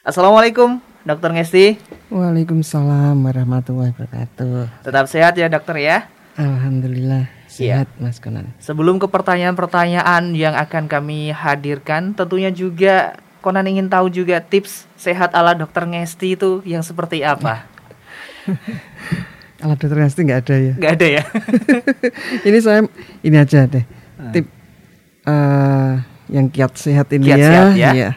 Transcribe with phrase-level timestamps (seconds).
[0.00, 1.76] Assalamualaikum, Dokter Ngesti.
[2.08, 4.80] Waalaikumsalam warahmatullahi wabarakatuh.
[4.80, 6.08] Tetap sehat ya dokter ya.
[6.40, 7.84] Alhamdulillah Iya.
[7.84, 8.48] sehat Mas Konan.
[8.56, 15.32] Sebelum ke pertanyaan-pertanyaan yang akan kami hadirkan, tentunya juga Konan ingin tahu juga tips sehat
[15.32, 17.68] ala Dokter Ngesti itu yang seperti apa?
[19.56, 20.72] Kalau dokter Ngesti nggak ada ya.
[20.76, 21.22] Gak ada ya?
[22.48, 22.80] ini saya
[23.20, 23.84] ini aja deh
[24.16, 24.32] Hmm.
[24.32, 24.44] tip
[25.24, 25.92] eh,
[26.28, 27.90] yang kiat sehat ini Kiat ya, sehat ya.
[27.92, 28.10] iya.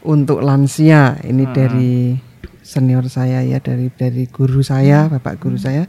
[0.00, 1.52] Untuk lansia ini Hmm.
[1.52, 2.16] dari
[2.60, 5.16] senior saya ya dari dari guru saya Hmm.
[5.16, 5.84] bapak guru saya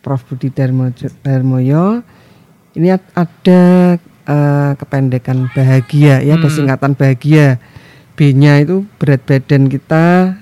[0.00, 0.88] Prof Budi Darmo,
[1.20, 2.02] Darmoyo.
[2.72, 3.62] Ini ad- ada
[4.20, 6.54] eh, kependekan bahagia ya, ada Hmm.
[6.54, 7.58] singkatan bahagia.
[8.14, 10.36] B-nya itu berat badan kita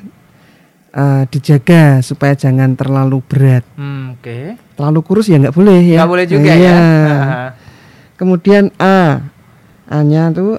[0.88, 3.64] eh, dijaga supaya jangan terlalu berat.
[3.76, 4.56] Hmm, Oke.
[4.74, 6.00] Terlalu kurus ya nggak boleh ya.
[6.00, 6.74] Nggak boleh juga ya.
[6.74, 7.48] Ah,
[8.16, 9.30] Kemudian A,
[9.86, 10.58] A-nya tuh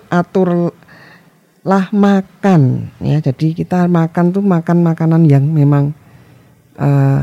[1.59, 3.19] aturlah makan ya.
[3.19, 5.91] Jadi kita makan tuh makan makanan yang memang
[6.79, 7.21] eh,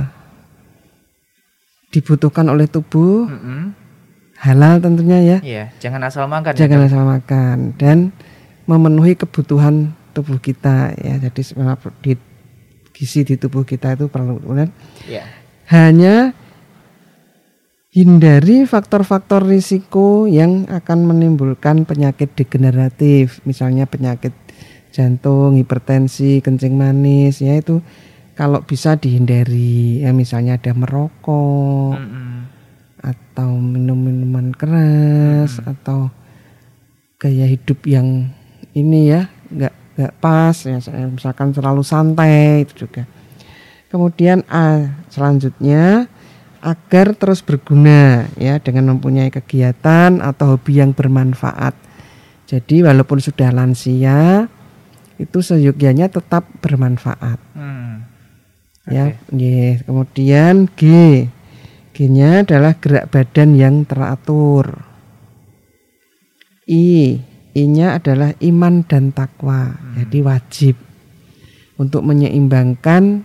[1.88, 3.72] dibutuhkan oleh tubuh, mm-mm.
[4.36, 5.38] halal tentunya ya.
[5.40, 6.52] Iya, jangan asal makan.
[6.52, 6.88] ya, Jangan Dok?
[6.92, 7.98] asal makan dan
[8.68, 11.16] memenuhi kebutuhan tubuh kita ya.
[11.16, 11.40] Jadi
[12.04, 12.12] di
[12.92, 14.72] gizi di tubuh kita itu perlu kemudian
[15.04, 15.24] Iya.
[15.68, 16.32] hanya
[17.96, 24.36] hindari faktor-faktor risiko yang akan menimbulkan penyakit degeneratif, misalnya penyakit
[24.92, 27.80] jantung, hipertensi, kencing manis, ya itu
[28.36, 32.52] kalau bisa dihindari, ya misalnya ada merokok Mm-mm.
[33.00, 36.12] atau minum minuman keras atau
[37.16, 38.28] gaya hidup yang
[38.76, 40.76] ini ya nggak nggak pas ya
[41.08, 43.08] misalkan terlalu santai itu juga.
[43.88, 46.12] Kemudian A selanjutnya
[46.66, 51.78] agar terus berguna ya dengan mempunyai kegiatan atau hobi yang bermanfaat.
[52.50, 54.50] Jadi walaupun sudah lansia
[55.16, 58.02] itu seyogyanya tetap bermanfaat Hmm.
[58.90, 59.14] ya.
[59.30, 59.86] nggih.
[59.86, 60.82] Kemudian G.
[61.96, 64.84] G-nya adalah gerak badan yang teratur.
[66.68, 67.22] I.
[67.56, 69.80] I-nya adalah iman dan takwa.
[69.96, 70.76] Jadi wajib
[71.80, 73.24] untuk menyeimbangkan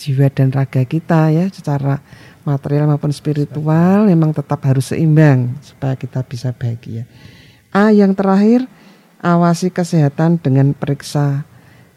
[0.00, 2.00] jiwa dan raga kita ya secara
[2.46, 7.04] material maupun spiritual memang tetap harus seimbang supaya kita bisa bahagia.
[7.74, 8.64] A yang terakhir
[9.20, 11.44] awasi kesehatan dengan periksa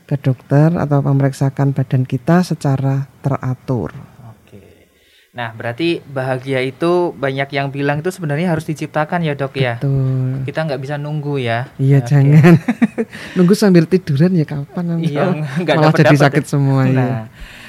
[0.10, 3.94] ke dokter atau memeriksakan badan kita secara teratur.
[4.26, 4.90] Oke.
[5.38, 9.78] Nah, berarti bahagia itu banyak yang bilang itu sebenarnya harus diciptakan ya, Dok ya.
[9.78, 10.50] Betul.
[10.50, 11.70] Kita nggak bisa nunggu ya.
[11.78, 12.10] Iya Oke.
[12.10, 12.54] jangan
[13.38, 16.22] nunggu sambil tiduran ya kapan nanti Iya, nggak malah jadi ya.
[16.26, 16.98] sakit semua ya.
[16.98, 17.18] Nah,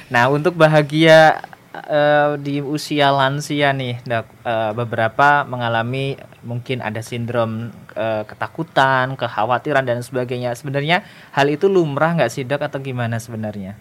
[0.09, 7.69] nah untuk bahagia eh, di usia lansia nih, dok, eh, beberapa mengalami mungkin ada sindrom
[7.91, 10.51] eh, ketakutan, kekhawatiran dan sebagainya.
[10.53, 13.75] Sebenarnya hal itu lumrah nggak sih dok atau gimana sebenarnya?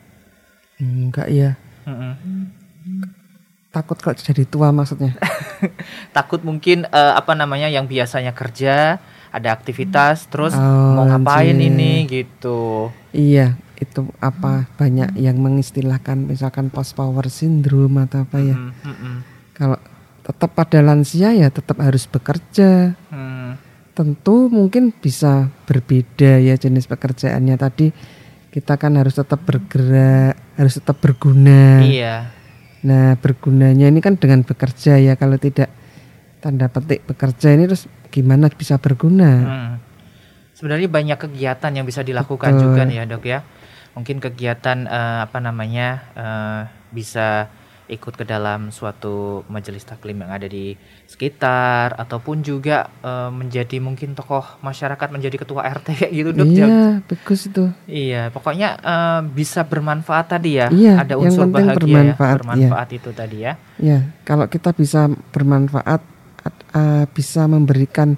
[0.78, 1.54] Enggak ya.
[1.84, 2.50] Mm-mm.
[3.70, 5.14] Takut kok jadi tua maksudnya.
[6.16, 8.98] Takut mungkin eh, apa namanya yang biasanya kerja
[9.30, 11.70] ada aktivitas, terus Oh, mau ngapain anjir.
[11.70, 12.90] ini gitu.
[13.14, 18.56] iya, itu apa banyak yang mengistilahkan misalkan post power syndrome atau apa ya.
[18.56, 19.16] Mm, mm, mm.
[19.56, 19.78] Kalau
[20.20, 22.94] tetap pada lansia ya tetap harus bekerja.
[23.08, 23.56] Hmm,
[23.90, 27.90] Tentu mungkin bisa berbeda ya jenis pekerjaannya tadi
[28.50, 31.80] kita kan harus tetap bergerak, harus tetap berguna.
[31.86, 32.34] Iya.
[32.82, 35.14] Nah, bergunanya ini kan dengan bekerja ya.
[35.14, 35.70] Kalau tidak
[36.42, 39.30] tanda petik bekerja ini terus gimana bisa berguna?
[39.30, 39.72] Hmm.
[40.60, 42.64] Sebenarnya banyak kegiatan yang bisa dilakukan Betul.
[42.68, 43.40] juga nih ya dok ya.
[43.96, 46.60] Mungkin kegiatan eh, apa namanya eh,
[46.92, 47.48] bisa
[47.90, 50.78] ikut ke dalam suatu majelis taklim yang ada di
[51.08, 56.44] sekitar ataupun juga eh, menjadi mungkin tokoh masyarakat menjadi ketua RT kayak gitu dok.
[56.46, 57.64] Iya, Jam- bagus itu.
[57.88, 60.68] Iya, pokoknya eh, bisa bermanfaat tadi ya.
[60.68, 63.52] Iya, ada yang unsur penting bahagia bermanfaat, ya, bermanfaat itu tadi ya.
[63.80, 66.04] Ya, kalau kita bisa bermanfaat
[66.46, 68.14] at- eh, bisa memberikan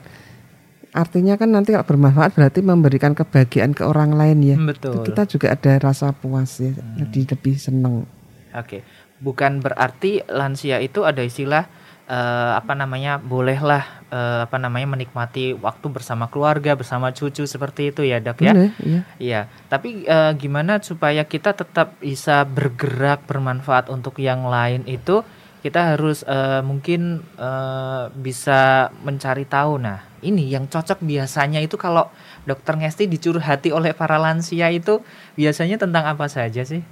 [0.93, 4.57] artinya kan nanti kalau bermanfaat berarti memberikan kebahagiaan ke orang lain ya.
[4.61, 5.05] Hmm, Itu Betul.
[5.09, 8.05] kita juga ada rasa puas ya, jadi lebih senang.
[8.53, 8.85] Oke,
[9.25, 11.65] bukan berarti lansia itu ada istilah
[12.05, 18.05] eh, apa namanya bolehlah eh, apa namanya menikmati waktu bersama keluarga bersama cucu seperti itu
[18.05, 18.53] ya dok ya.
[18.53, 19.01] Boleh, iya.
[19.17, 19.41] Iya,
[19.73, 25.25] tapi eh, gimana supaya kita tetap bisa bergerak bermanfaat untuk yang lain itu
[25.65, 29.81] kita harus eh, mungkin eh, bisa mencari tahu.
[29.81, 32.09] Nah, ini yang cocok biasanya itu kalau
[32.47, 35.03] dokter Ngesti dicurhati oleh para lansia itu
[35.35, 36.83] biasanya tentang apa saja sih?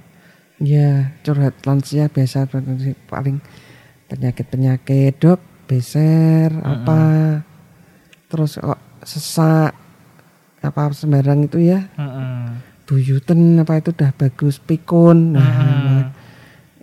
[0.61, 2.45] Ya, curhat lansia biasa
[3.09, 3.41] paling
[4.05, 7.01] penyakit-penyakit dok, beser, apa,
[8.29, 9.73] terus kok sesak,
[10.61, 11.89] apa sembarang itu ya.
[11.97, 12.69] Mm-mm.
[12.85, 15.39] buyuten apa itu udah bagus pikun.
[15.39, 16.01] Nah, Hmm.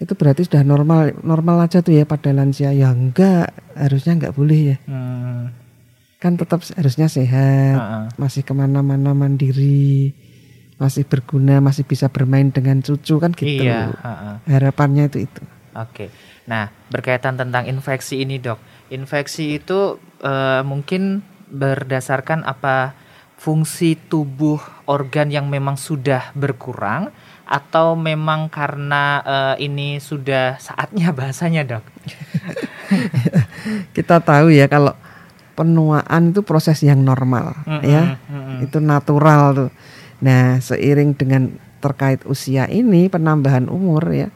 [0.00, 2.72] itu berarti sudah normal normal aja tuh ya pada lansia.
[2.72, 4.76] Ya enggak, harusnya enggak boleh ya.
[4.88, 5.52] Hmm.
[6.18, 8.04] Kan tetap harusnya sehat, Heeh.
[8.18, 10.10] masih ke mana-mana mandiri,
[10.74, 13.62] masih berguna, masih bisa bermain dengan cucu kan gitu.
[13.62, 13.94] Iya.
[13.94, 14.34] heeh.
[14.50, 15.42] Harapannya itu itu.
[15.78, 16.10] Oke.
[16.50, 18.58] Nah, berkaitan tentang infeksi ini, Dok.
[18.90, 21.22] Infeksi itu eh, mungkin
[21.54, 22.98] berdasarkan apa
[23.38, 24.58] fungsi tubuh
[24.90, 27.14] organ yang memang sudah berkurang
[27.46, 31.84] atau memang karena eh, ini sudah saatnya bahasanya, Dok?
[33.96, 34.98] Kita tahu ya kalau
[35.58, 38.22] penuaan itu proses yang normal Mm-mm, ya.
[38.30, 38.62] mm-mm.
[38.62, 39.70] Itu natural tuh.
[40.22, 44.30] Nah, seiring dengan terkait usia ini penambahan umur ya,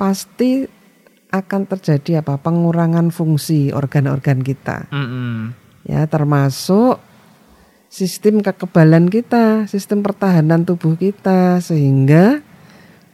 [0.00, 0.64] pasti
[1.28, 2.40] akan terjadi apa?
[2.40, 4.88] pengurangan fungsi organ-organ kita.
[4.88, 5.52] Mm-mm.
[5.84, 6.96] Ya, termasuk
[7.92, 12.40] sistem kekebalan kita, sistem pertahanan tubuh kita sehingga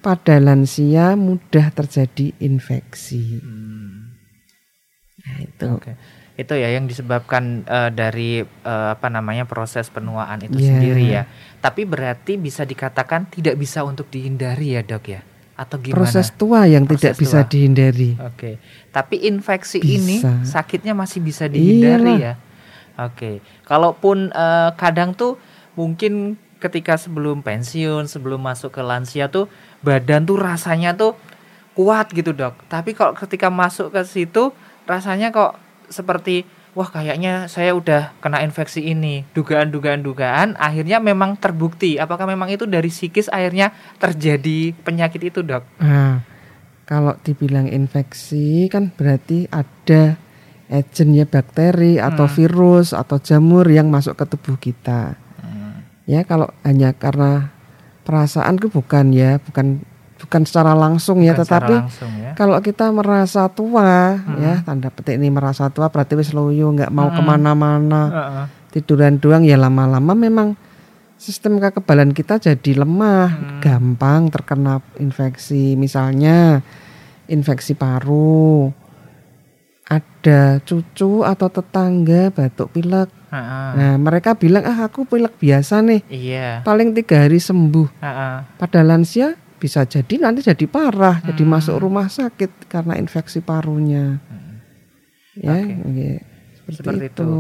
[0.01, 3.43] pada lansia mudah terjadi infeksi.
[3.45, 4.17] Hmm.
[5.21, 5.69] Nah, itu.
[5.77, 5.93] Oke.
[6.41, 10.67] Itu ya yang disebabkan eh, dari eh, apa namanya proses penuaan itu Iya.
[10.73, 11.23] sendiri ya.
[11.61, 15.21] Tapi berarti bisa dikatakan tidak bisa untuk dihindari ya, Dok ya?
[15.53, 16.01] Atau gimana?
[16.01, 17.51] Proses tua yang tidak Proses bisa tua.
[17.53, 18.17] dihindari.
[18.17, 18.57] Oke.
[18.89, 19.93] Tapi infeksi Bisa.
[19.93, 22.19] ini sakitnya masih bisa dihindari Iyalah.
[22.19, 22.35] ya.
[23.05, 23.45] Oke.
[23.63, 25.37] Kalaupun eh, kadang tuh
[25.77, 31.13] mungkin ketika sebelum pensiun, sebelum masuk ke lansia tuh badan tuh rasanya tuh
[31.73, 32.57] kuat gitu, Dok.
[32.69, 35.61] Tapi kalau ketika masuk ke situ rasanya kok
[35.91, 39.27] seperti wah kayaknya saya udah kena infeksi ini.
[39.35, 41.99] Dugaan-dugaan dugaan akhirnya memang terbukti.
[41.99, 45.83] Apakah memang itu dari psikis akhirnya terjadi penyakit itu, Dok?
[45.83, 46.23] Nah,
[46.87, 50.17] kalau dibilang infeksi kan berarti ada
[50.71, 52.35] agent ya bakteri atau Hmm.
[52.39, 55.19] virus atau jamur yang masuk ke tubuh kita.
[56.07, 57.55] Ya kalau hanya karena
[58.03, 59.83] perasaan itu bukan ya, bukan
[60.21, 62.33] bukan secara langsung ya, Bukan tetapi langsung ya.
[62.37, 64.37] kalau kita merasa tua Hmm.
[64.37, 67.17] ya tanda petik ini merasa tua berarti wis loyo nggak mau Hmm.
[67.17, 68.45] ke mana-mana Heeh.
[68.71, 70.55] tiduran doang ya lama-lama memang
[71.17, 73.61] sistem kekebalan kita jadi lemah, Hmm.
[73.61, 75.77] gampang terkena infeksi.
[75.77, 76.65] Misalnya
[77.27, 78.73] infeksi paru.
[79.85, 83.11] Ada cucu atau tetangga batuk pilek.
[83.31, 86.03] Nah, mereka bilang, "Ah, aku pilek biasa nih.
[86.07, 86.63] Iya.
[86.63, 88.35] Paling tiga hari sembuh." Heeh.
[88.57, 91.53] Pada lansia bisa jadi nanti jadi parah, jadi Hmm.
[91.53, 94.17] masuk rumah sakit karena infeksi parunya.
[95.37, 95.77] Ya, Oke.
[95.79, 96.11] oke.
[96.57, 97.23] seperti, Seperti itu.
[97.23, 97.31] itu.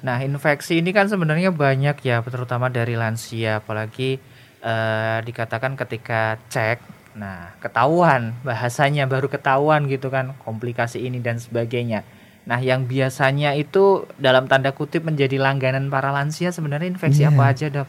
[0.00, 4.16] Nah, infeksi ini kan sebenarnya banyak ya, terutama dari lansia, apalagi
[4.56, 6.82] eh, dikatakan ketika cek,
[7.14, 12.02] nah ketahuan bahasanya baru ketahuan gitu kan komplikasi ini dan sebagainya.
[12.46, 17.30] Nah, yang biasanya itu dalam tanda kutip menjadi langganan para lansia sebenarnya infeksi Iya.
[17.30, 17.88] apa aja dok?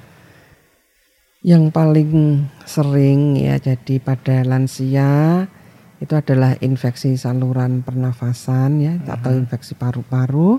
[1.46, 2.12] Yang paling
[2.66, 5.46] sering ya jadi pada lansia
[5.98, 9.46] itu adalah infeksi saluran pernafasan ya atau Mhm.
[9.46, 10.58] infeksi paru-paru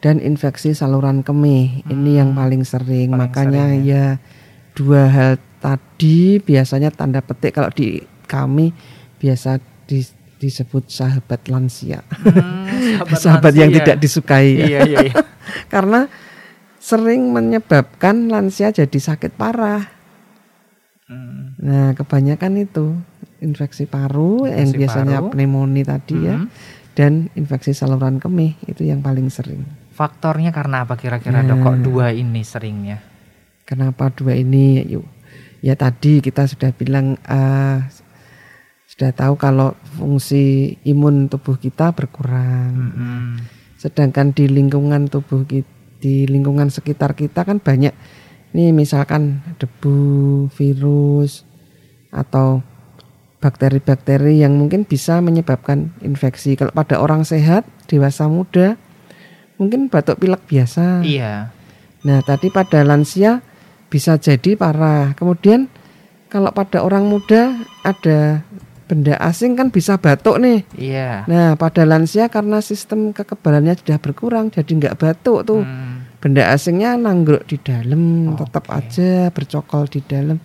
[0.00, 1.84] dan infeksi saluran kemih.
[1.86, 3.12] Ini yang Hmm, paling sering.
[3.12, 4.04] paling Makanya sering ya
[4.72, 8.72] dua hal tadi biasanya tanda petik kalau di kami
[9.16, 10.04] biasa di-
[10.36, 12.04] disebut sahabat lansia.
[12.12, 13.80] Hmm, sahabat yang lansia.
[13.84, 14.64] tidak disukai ya.
[14.64, 15.14] Iya iya iya.
[15.72, 16.08] Karena
[16.76, 19.95] sering menyebabkan lansia jadi sakit parah.
[21.06, 21.54] Hmm.
[21.58, 22.98] Nah, kebanyakan itu
[23.38, 25.30] infeksi paru yang Infeksi biasanya paru.
[25.30, 26.48] pneumonia tadi ya Mhm.
[26.92, 29.62] dan infeksi saluran kemih itu yang paling sering.
[29.94, 31.62] Faktornya karena apa kira-kira dok?
[31.62, 31.82] Kok Nah.
[31.82, 32.98] dua ini seringnya?
[33.62, 34.82] Kenapa dua ini?
[34.84, 35.06] Yuk.
[35.62, 37.78] Ya tadi kita sudah bilang eh,
[38.86, 42.72] sudah tahu kalau fungsi imun tubuh kita berkurang.
[42.92, 43.34] Hmm.
[43.76, 47.92] Sedangkan di lingkungan tubuh kita, di lingkungan sekitar kita kan banyak
[48.56, 51.44] nih misalkan debu, virus
[52.08, 52.64] atau
[53.36, 56.56] bakteri-bakteri yang mungkin bisa menyebabkan infeksi.
[56.56, 58.80] Kalau pada orang sehat, dewasa muda,
[59.60, 61.04] mungkin batuk pilek biasa.
[61.04, 61.52] Iya.
[62.02, 63.44] Nah, tadi pada lansia
[63.92, 65.12] bisa jadi parah.
[65.14, 65.68] Kemudian
[66.32, 67.54] kalau pada orang muda
[67.86, 68.42] ada
[68.86, 70.66] benda asing kan bisa batuk nih.
[70.74, 71.28] Iya.
[71.30, 75.62] Nah, pada lansia karena sistem kekebalannya sudah berkurang, jadi nggak batuk tuh.
[75.62, 75.85] Hmm.
[76.26, 78.74] Benda asingnya nanggruk di dalam, tetap Oke.
[78.74, 80.42] aja bercokol di dalam,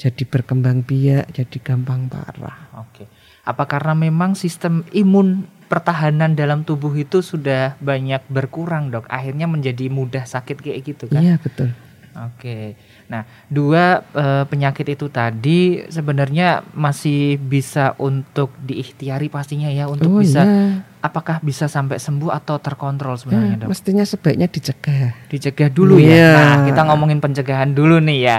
[0.00, 2.72] jadi berkembang biak, jadi gampang parah.
[2.80, 3.04] Oke.
[3.44, 9.04] Apa karena memang sistem imun pertahanan dalam tubuh itu sudah banyak berkurang, Dok?
[9.12, 11.20] Akhirnya menjadi mudah sakit kayak gitu kan?
[11.20, 11.76] Iya betul.
[12.16, 12.80] Oke.
[13.08, 20.20] Nah, dua eh, penyakit itu tadi sebenarnya masih bisa untuk diikhtiari pastinya ya untuk oh
[20.20, 23.68] bisa iya, apakah bisa sampai sembuh atau terkontrol Ya, sebenarnya, Dok?
[23.72, 25.16] mestinya sebaiknya dicegah.
[25.26, 26.12] Dicegah dulu Iya.
[26.12, 26.28] ya.
[26.36, 28.38] Nah, kita ngomongin pencegahan dulu nih ya.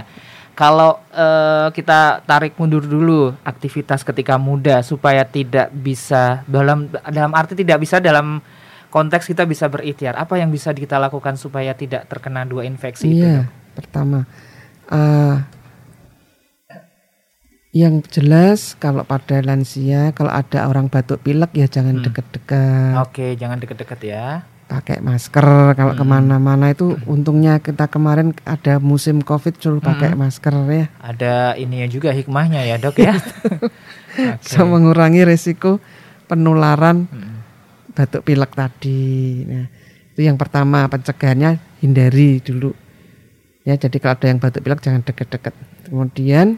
[0.53, 7.55] kalau eh, kita tarik mundur dulu aktivitas ketika muda supaya tidak bisa dalam dalam arti
[7.55, 8.43] tidak bisa dalam
[8.89, 10.13] konteks kita bisa berikhtiar.
[10.13, 13.23] Apa yang bisa kita lakukan supaya tidak terkena dua infeksi itu?
[13.23, 13.57] Iya, Dok?
[13.71, 14.27] pertama
[14.89, 15.35] eh,
[17.69, 22.03] yang jelas kalau pada lansia kalau ada orang batuk pilek ya jangan Hmm.
[22.03, 24.25] deket-deket Oke, jangan deket-deket ya.
[24.65, 25.99] pakai masker kalau Hmm.
[25.99, 30.19] ke mana-mana itu untungnya kita kemarin ada musim covid suruh pakai Hmm.
[30.19, 33.13] masker ya Ada ininya juga hikmahnya ya, Dok ya.
[34.33, 34.41] Oke.
[34.41, 35.77] bisa mengurangi resiko
[36.25, 37.37] penularan Mm-mm.
[37.91, 39.41] batuk pilek tadi.
[39.43, 39.65] Nah,
[40.11, 42.73] itu yang pertama pencegahannya hindari dulu.
[43.69, 45.53] Ya, jadi kalau ada yang batuk pilek jangan deket-deket.
[45.85, 46.57] Kemudian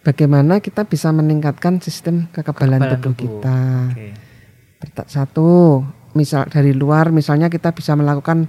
[0.00, 3.18] bagaimana kita bisa meningkatkan sistem kekebalan, Kekebalan tubuh, tubuh.
[3.18, 3.58] kita.
[4.78, 5.82] Perta- Satu,
[6.14, 8.46] misal dari luar misalnya kita bisa melakukan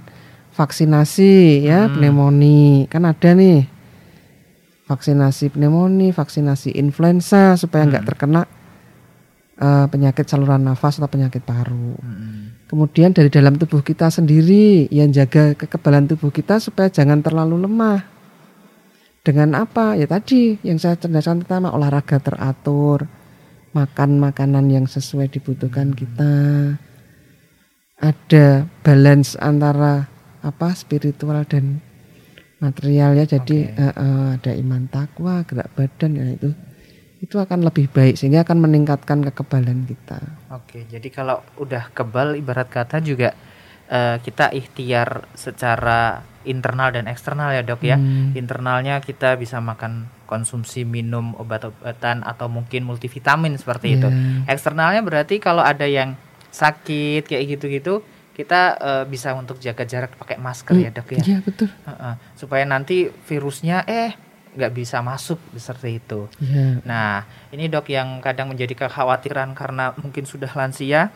[0.54, 1.98] vaksinasi ya, Hmm.
[1.98, 2.86] pneumonia.
[2.86, 3.66] Kan ada nih
[4.86, 8.10] vaksinasi pneumonia, vaksinasi influenza supaya nggak Hmm.
[8.14, 8.42] terkena
[9.56, 11.96] eh, penyakit saluran nafas atau penyakit paru.
[11.96, 12.66] Mm-mm.
[12.66, 18.02] Kemudian dari dalam tubuh kita sendiri yang jaga kekebalan tubuh kita supaya jangan terlalu lemah.
[19.22, 19.98] Dengan apa?
[19.98, 23.10] Ya tadi yang saya ceritakan pertama olahraga teratur,
[23.74, 26.34] makan makanan yang sesuai dibutuhkan kita.
[27.96, 30.06] Ada balance antara
[30.46, 31.82] apa spiritual dan
[32.62, 33.26] material ya.
[33.26, 33.78] Jadi Oke.
[33.78, 36.50] eh, eh, ada iman takwa, gerak badan ya itu
[37.20, 40.20] itu akan lebih baik sehingga akan meningkatkan kekebalan kita.
[40.52, 43.32] Oke, jadi kalau udah kebal ibarat kata juga
[43.88, 47.96] eh, kita ikhtiar secara internal dan eksternal ya dok ya.
[47.98, 48.36] Hmm.
[48.36, 54.08] Internalnya kita bisa makan konsumsi minum obat-obatan atau mungkin multivitamin seperti itu.
[54.10, 54.52] Ya.
[54.54, 56.14] Eksternalnya berarti kalau ada yang
[56.52, 58.00] sakit kayak gitu-gitu
[58.36, 61.22] kita eh, bisa untuk jaga jarak pakai masker ya dok ya.
[61.24, 61.72] Iya betul.
[61.72, 64.25] Heeh, supaya nanti virusnya eh
[64.56, 66.26] nggak bisa masuk seperti itu.
[66.40, 66.80] Iya.
[66.82, 67.22] Nah,
[67.52, 71.12] ini dok yang kadang menjadi kekhawatiran karena mungkin sudah lansia,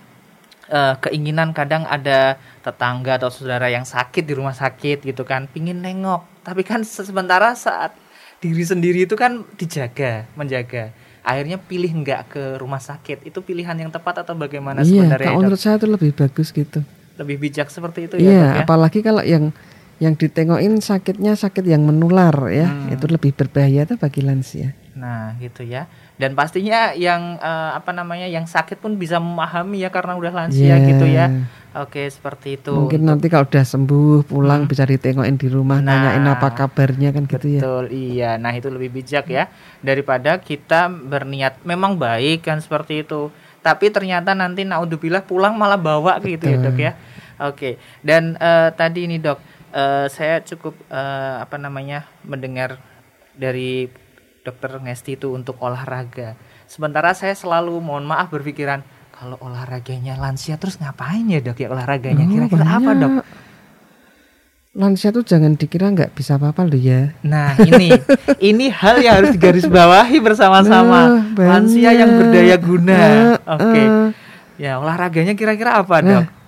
[0.68, 5.80] eh, keinginan kadang ada tetangga atau saudara yang sakit di rumah sakit gitu kan, pingin
[5.80, 7.96] nengok, tapi kan se- sementara saat
[8.38, 10.92] diri sendiri itu kan dijaga, menjaga.
[11.20, 15.28] Akhirnya pilih nggak ke rumah sakit, itu pilihan yang tepat atau bagaimana Iya, sebenarnya?
[15.28, 15.36] dok?
[15.40, 16.80] menurut saya itu lebih bagus gitu.
[17.16, 18.62] Lebih bijak seperti itu Iya, ya dok ya?
[18.64, 19.52] apalagi kalau yang
[20.00, 22.88] yang ditengokin sakitnya sakit yang menular ya, Hmm.
[22.88, 24.72] itu lebih berbahaya tuh bagi lansia.
[24.96, 25.86] Nah, gitu ya.
[26.16, 30.76] Dan pastinya yang eh, apa namanya yang sakit pun bisa memahami ya karena udah lansia
[30.76, 30.88] Iya.
[30.88, 31.26] gitu ya.
[31.70, 32.72] Oke, seperti itu.
[32.72, 34.68] Mungkin Untuk- nanti kalau udah sembuh pulang Hmm.
[34.68, 35.94] bisa ditengokin di rumah, Nah.
[36.16, 37.60] nanyain apa kabarnya kan gitu ya.
[37.62, 38.30] Betul, iya.
[38.36, 43.28] Nah, itu lebih bijak ya daripada kita berniat memang baik kan seperti itu.
[43.60, 46.64] Tapi ternyata nanti naudzubillah pulang malah bawa gitu ya, Betul.
[46.66, 46.92] Dok ya.
[47.40, 47.70] Oke.
[48.00, 49.38] Dan eh, tadi ini, Dok,
[49.72, 52.06] eh, saya cukup eh, apa namanya?
[52.22, 52.78] mendengar
[53.34, 53.88] dari
[54.40, 56.34] Dokter Ngesti itu untuk olahraga.
[56.64, 58.80] Sementara saya selalu mohon maaf berpikiran
[59.12, 62.24] kalau olahraganya lansia terus ngapain ya, Dok ya olahraganya?
[62.24, 63.12] Oh, Kira-kira apa, Dok?
[64.70, 67.10] Lansia tuh jangan dikira nggak bisa apa-apa loh ya.
[67.26, 67.90] Nah ini
[68.54, 72.94] ini hal yang harus digarisbawahi bersama-sama Nah, lansia yang berdaya guna.
[72.94, 74.08] Eh, Oke, eh.
[74.62, 76.39] ya olahraganya kira-kira apa Nah, dok?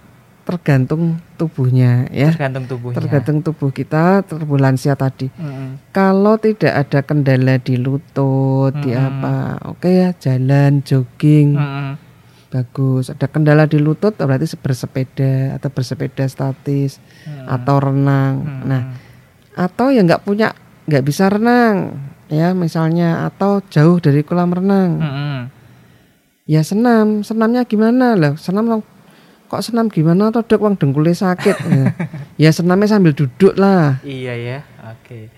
[0.43, 2.35] Tergantung tubuhnya ya.
[2.35, 2.99] Tergantung tubuhnya.
[2.99, 5.31] Tergantung tubuh kita, tubuh lansia tadi.
[5.39, 5.79] Mm-mm.
[5.95, 9.07] Kalau tidak ada kendala di lutut, di Mm-mm.
[9.07, 9.35] apa,
[9.71, 11.89] oke ya jalan, jogging, Mm-mm.
[12.51, 13.15] bagus.
[13.15, 17.47] Ada kendala di lutut, berarti bersepeda atau bersepeda statis Mm-mm.
[17.47, 18.35] atau renang.
[18.43, 18.67] Mm-mm.
[18.67, 18.83] Nah,
[19.55, 20.51] atau yang nggak punya,
[20.91, 25.39] nggak bisa renang, ya misalnya, atau jauh dari kolam renang, Mm-mm.
[26.51, 27.23] ya senam.
[27.23, 28.35] Senamnya gimana lah?
[28.35, 28.83] Senam
[29.53, 30.33] kok senam gimana?
[30.33, 31.57] Atau dok, wong dengkulnya sakit.
[31.69, 31.85] ya.
[32.41, 34.01] ya senamnya sambil duduk lah.
[34.01, 35.29] Iya ya, oke.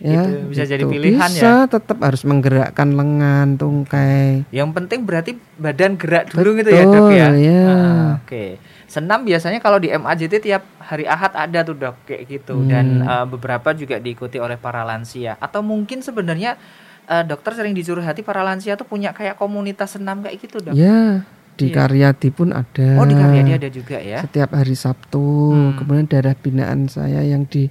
[0.00, 0.90] ya Itu bisa jadi gitu.
[0.90, 1.28] pilihan ya?
[1.30, 7.08] bisa tetap harus menggerakkan lengan tungkai Yang penting berarti badan gerak dulu gitu ya dok
[7.10, 7.28] ya.
[7.36, 7.64] Ya.
[7.68, 8.56] Ah, Oke.
[8.86, 13.12] Senam biasanya kalau di MAJT tiap hari Ahad ada tuh dok kayak gitu dan Hmm.
[13.12, 16.56] eh, beberapa juga diikuti oleh para lansia atau mungkin sebenarnya
[17.04, 20.72] eh, dokter sering disuruh hati para lansia tuh punya kayak komunitas senam kayak gitu dok.
[20.72, 21.22] ya
[21.60, 21.76] di Iya.
[21.76, 24.24] Karyadi pun ada Oh di Karyadi ada juga ya.
[24.24, 25.20] setiap hari Sabtu
[25.52, 25.76] Hmm.
[25.76, 27.68] kemudian daerah binaan saya yang di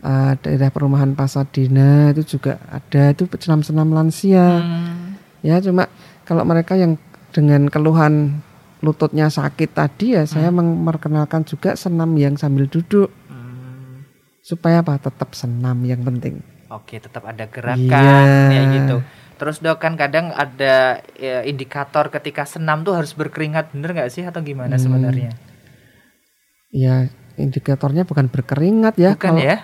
[0.00, 5.16] uh, daerah perumahan Pasadena itu juga ada itu senam-senam lansia Hmm.
[5.40, 5.88] ya cuma
[6.22, 7.00] kalau mereka yang
[7.30, 8.44] dengan keluhan
[8.78, 14.04] lututnya sakit tadi ya saya memperkenalkan juga senam yang sambil duduk Hmm.
[14.38, 18.50] supaya apa tetap senam yang penting Oke, tetap ada gerakan Iya.
[18.50, 18.96] ya gitu.
[19.34, 24.22] Terus dok kan kadang ada ya, indikator ketika senam tuh harus berkeringat bener nggak sih
[24.22, 24.84] atau gimana Hmm.
[24.84, 25.32] sebenarnya?
[26.74, 29.14] ya indikatornya bukan berkeringat ya.
[29.14, 29.62] Bukan kalau, ya?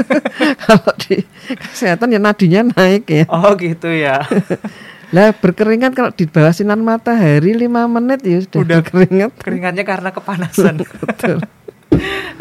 [0.64, 1.24] kalau di
[1.72, 3.24] kesehatan ya nadinya naik ya.
[3.28, 4.20] Oh gitu ya.
[5.16, 9.30] Lah berkeringat kalau di bawah sinar matahari 5 menit ya sudah, Udah berkeringat.
[9.44, 10.80] Keringatnya karena kepanasan.
[11.04, 11.44] Betul.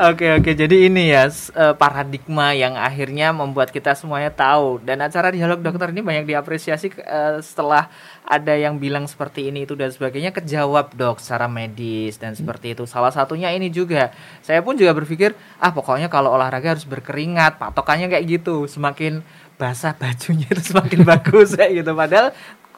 [0.02, 0.52] Oke oke.
[0.56, 4.82] Jadi ini ya eh, paradigma yang akhirnya membuat kita semuanya tahu.
[4.82, 7.92] Dan acara dialog dokter ini banyak diapresiasi eh, setelah
[8.26, 12.88] ada yang bilang seperti ini itu dan sebagainya kejawab dok secara medis dan seperti itu.
[12.88, 14.10] Salah satunya ini juga.
[14.42, 18.66] Saya pun juga berpikir ah pokoknya kalau olahraga harus berkeringat patokannya kayak gitu.
[18.66, 19.22] Semakin
[19.60, 21.54] basah bajunya itu semakin bagus.
[21.54, 21.92] Kayak gitu.
[21.94, 22.28] Padahal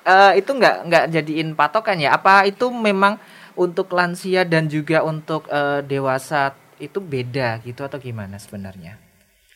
[0.04, 2.18] eh, itu nggak nggak jadiin patokan ya.
[2.18, 3.16] Apa itu memang
[3.54, 8.98] untuk lansia dan juga untuk eh, dewasa itu beda gitu atau gimana sebenarnya?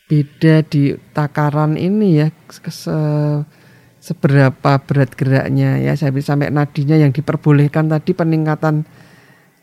[0.08, 2.28] Beda di takaran ini ya
[2.72, 3.44] se-
[4.00, 8.88] seberapa berat geraknya ya sampai sampai nadinya yang diperbolehkan tadi peningkatan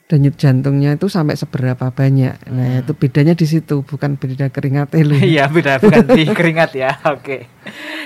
[0.04, 2.52] denyut jantungnya itu sampai seberapa banyak.
[2.52, 5.16] Nah, itu bedanya di situ, bukan beda keringat lu.
[5.32, 6.92] Iya beda bukan di keringat ya.
[7.16, 7.48] Oke.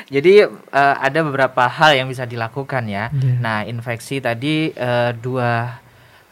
[0.06, 3.10] Jadi eh, ada beberapa hal yang bisa dilakukan ya.
[3.10, 3.34] Iya.
[3.42, 5.82] Nah infeksi tadi eh, dua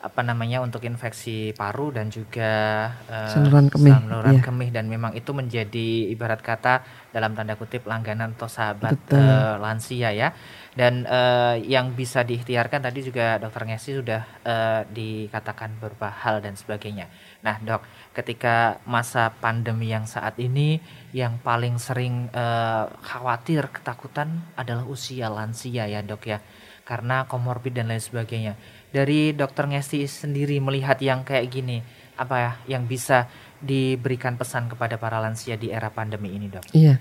[0.07, 4.43] apa namanya untuk infeksi paru dan juga eh, Saluran kemih, saluran iya.
[4.43, 9.19] kemih dan memang itu menjadi ibarat kata dalam tanda kutip langganan atau sahabat Betul.
[9.19, 10.31] eh, lansia ya.
[10.77, 16.55] Dan eh, yang bisa diikhtiarkan tadi juga dokter Ngesi sudah eh, dikatakan beberapa hal dan
[16.55, 17.11] sebagainya.
[17.43, 17.83] Nah dok,
[18.15, 20.79] ketika masa pandemi yang saat ini
[21.11, 26.39] yang paling sering eh, khawatir ketakutan adalah usia lansia ya dok ya
[26.87, 28.55] karena komorbid dan lain sebagainya
[28.97, 31.85] dari dokter Ngesti sendiri melihat yang kayak gini
[32.17, 33.29] apa ya yang bisa
[33.61, 36.97] diberikan pesan kepada para lansia di era pandemi ini dok Iya.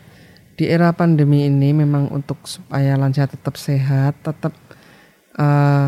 [0.56, 4.52] Di era pandemi ini memang untuk supaya lansia tetap sehat, tetap
[5.36, 5.88] eh,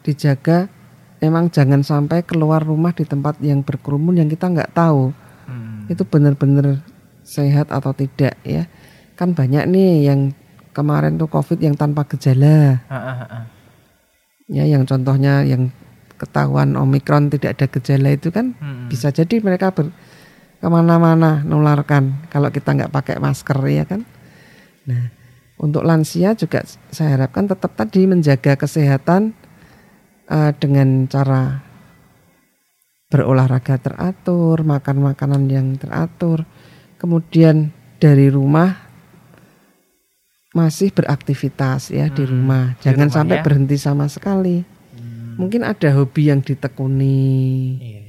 [0.00, 0.68] dijaga
[1.20, 5.12] memang jangan sampai keluar rumah di tempat yang berkerumun yang kita nggak tahu
[5.48, 5.88] Hmm.
[5.88, 6.84] itu benar-benar
[7.24, 8.68] sehat atau tidak ya.
[9.16, 10.36] Kan banyak nih yang
[10.76, 12.84] kemarin tuh Covid yang tanpa gejala.
[12.84, 13.38] Ha, ha, ha.
[14.48, 15.68] Ya yang contohnya yang
[16.16, 18.88] ketahuan Omikron tidak ada gejala itu kan Hmm.
[18.90, 19.92] bisa jadi mereka ber,
[20.58, 24.02] ke mana-mana nularkan kalau kita nggak pakai masker ya kan.
[24.88, 25.14] Nah
[25.60, 29.36] untuk lansia juga saya harapkan tetap tadi menjaga kesehatan
[30.26, 31.62] eh, dengan cara
[33.08, 36.44] berolahraga teratur, makan makanan yang teratur,
[37.00, 38.87] kemudian dari rumah
[40.58, 43.42] masih beraktivitas ya di Hmm, rumah, di jangan rumah sampai ya.
[43.42, 44.66] berhenti sama sekali.
[44.90, 45.38] Hmm.
[45.38, 47.30] Mungkin ada hobi yang ditekuni.
[47.78, 48.02] Iya.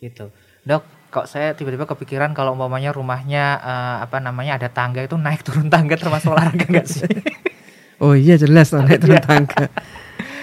[0.00, 0.24] Gitu.
[0.62, 5.42] Dok, kok saya tiba-tiba kepikiran kalau umpamanya rumahnya eh, apa namanya ada tangga itu naik
[5.42, 7.10] turun tangga termasuk olahraga nggak sih?
[7.98, 9.00] Oh iya jelas naik Iya.
[9.00, 9.66] turun tangga.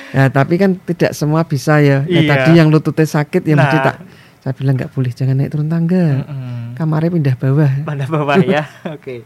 [0.10, 2.04] Ya tapi kan tidak semua bisa ya.
[2.04, 2.30] Ya, Iya.
[2.30, 3.86] Tadi yang lututnya sakit ya mesti Nah.
[3.86, 3.98] tak.
[4.40, 6.06] Saya bilang nggak boleh jangan naik turun tangga.
[6.22, 6.67] Mm-mm.
[6.78, 7.72] Kamarnya pindah bawah.
[7.90, 8.70] pada bawah ya.
[8.96, 9.26] Oke.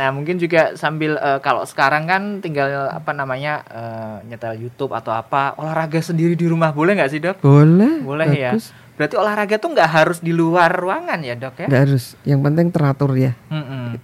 [0.00, 5.12] Nah, mungkin juga sambil eh, kalau sekarang kan tinggal apa namanya eh, nyetel YouTube atau
[5.12, 7.36] apa olahraga sendiri di rumah boleh nggak sih dok?
[7.44, 8.00] Boleh.
[8.00, 8.56] Boleh ya.
[8.56, 8.72] bagus.
[8.96, 11.66] Berarti olahraga tuh nggak harus di luar ruangan ya dok ya?
[11.68, 12.16] Nggak harus.
[12.24, 13.32] Yang penting teratur ya.
[13.52, 14.00] Mm-mm.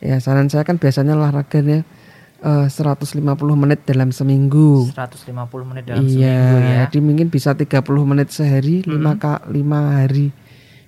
[0.00, 1.84] Ya saran saya kan biasanya olahraganya
[2.40, 3.20] eh, 150
[3.52, 4.88] menit dalam seminggu.
[4.96, 5.28] 150
[5.68, 6.76] menit dalam iya, seminggu ya.
[6.88, 10.32] jadi mungkin bisa 30 menit sehari, lima ka, lima hari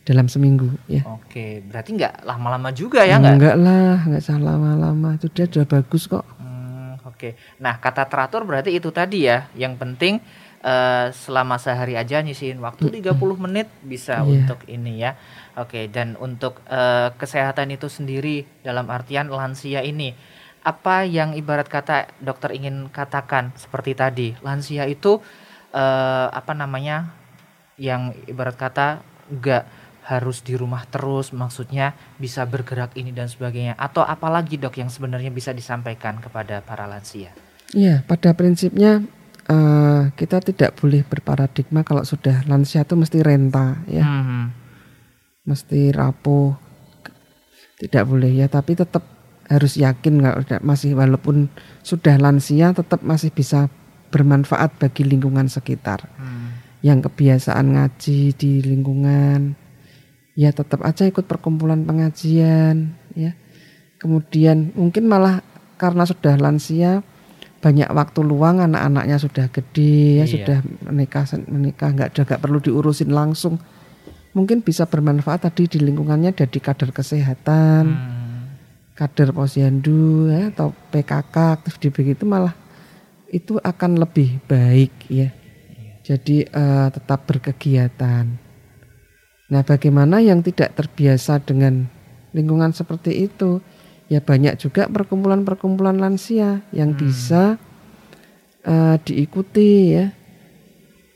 [0.03, 1.07] dalam seminggu ya.
[1.07, 3.35] Oke, berarti nggak lama-lama juga ya nggak?
[3.39, 5.15] Enggak lah, enggak salah lama-lama.
[5.15, 6.27] Itu dia sudah bagus kok.
[6.39, 7.39] Hmm, Oke.
[7.63, 9.47] Nah, kata teratur berarti itu tadi ya.
[9.55, 10.15] Yang penting
[10.63, 14.47] eh, selama sehari aja nyisihin waktu 30 menit bisa Iya.
[14.47, 15.15] untuk ini ya.
[15.55, 20.15] Oke, dan untuk eh, kesehatan itu sendiri dalam artian lansia ini
[20.63, 24.29] apa yang ibarat kata dokter ingin katakan seperti tadi.
[24.43, 25.23] Lansia itu
[25.71, 27.23] eh, apa namanya?
[27.81, 29.01] yang ibarat kata
[29.33, 29.65] enggak
[30.03, 33.79] harus di rumah terus maksudnya bisa bergerak ini dan sebagainya.
[33.79, 37.31] Atau apalagi dok yang sebenarnya bisa disampaikan kepada para lansia?
[37.71, 39.07] Iya, pada prinsipnya
[39.47, 44.51] eh, kita tidak boleh berparadigma kalau sudah lansia itu mesti renta ya, Hmm,
[45.47, 46.59] mesti rapuh.
[47.79, 49.03] Tidak boleh ya, tapi tetap
[49.51, 51.51] harus yakin kalau masih walaupun
[51.83, 53.67] sudah lansia tetap masih bisa
[54.15, 56.07] bermanfaat bagi lingkungan sekitar.
[56.19, 56.51] hmm,
[56.83, 59.62] Yang kebiasaan ngaji di lingkungan
[60.33, 63.33] ya tetap aja ikut perkumpulan pengajian ya.
[64.01, 65.45] Kemudian mungkin malah
[65.79, 67.03] karena sudah lansia
[67.63, 70.33] banyak waktu luang anak-anaknya sudah gede ya Iya.
[70.35, 70.59] sudah
[70.91, 73.63] menikah menikah nggak ada nggak perlu diurusin langsung
[74.35, 78.43] mungkin bisa bermanfaat tadi di lingkungannya jadi kader kesehatan hmm.
[78.99, 82.59] kader posyandu ya, atau PKK aktif di begitu malah
[83.31, 85.31] itu akan lebih baik ya
[86.03, 88.42] jadi eh, tetap berkegiatan
[89.53, 91.85] Nah, bagaimana yang tidak terbiasa dengan
[92.33, 93.61] lingkungan seperti itu?
[94.09, 97.01] Ya banyak juga perkumpulan-perkumpulan lansia yang Hmm.
[97.01, 97.43] bisa
[98.63, 100.15] eh, diikuti ya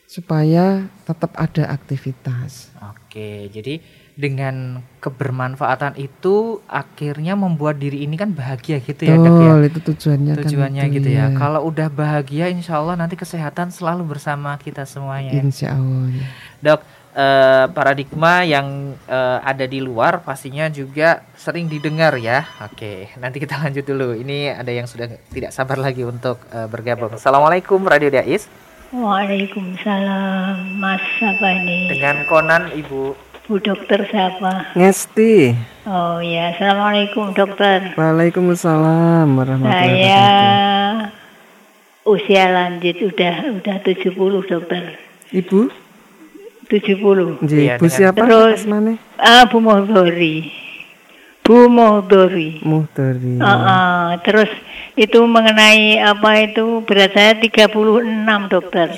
[0.07, 2.71] supaya tetap ada aktivitas.
[2.79, 3.83] Oke, jadi
[4.17, 9.21] dengan kebermanfaatan itu akhirnya membuat diri ini kan bahagia gitu ya ya.
[9.21, 11.29] Betul, itu tujuannya kan Tujuannya itu, gitu ya.
[11.29, 11.37] iya.
[11.37, 15.37] Kalau udah bahagia, insya Allah nanti kesehatan selalu bersama kita semuanya.
[15.37, 15.43] ya.
[15.43, 16.07] Insya Allah.
[16.09, 16.27] ya.
[16.65, 16.81] Dok,
[17.17, 22.45] eh, paradigma yang eh, ada di luar pastinya juga sering didengar ya.
[22.61, 24.13] Oke, nanti kita lanjut dulu.
[24.13, 27.17] Ini ada yang sudah tidak sabar lagi untuk eh, bergabung.
[27.17, 28.47] Assalamualaikum Radio Dais.
[28.95, 31.91] Waalaikumsalam, Mas siapa ini?
[31.91, 33.27] Dengan Konan Ibu.
[33.47, 34.75] Bu dokter siapa?
[34.75, 35.55] Ngesti.
[35.87, 37.95] Oh ya, Assalamualaikum dokter.
[37.95, 40.27] Waalaikumsalam warahmatullahi Saya
[42.07, 44.99] usia lanjut udah udah 70 dokter.
[45.31, 45.86] Ibu,
[46.67, 47.39] 70.
[47.43, 48.23] Nggih, Iya, Ibu dengan- siapa?
[48.27, 48.95] Terus- Asmane?
[49.17, 50.37] Ah, Bu Mohdori.
[51.47, 52.59] Bu Mohdori.
[52.67, 53.39] Muhtari.
[53.39, 54.07] Ah, ah.
[54.19, 54.51] terus
[54.99, 58.91] itu mengenai apa itu berat saya 36 dokter.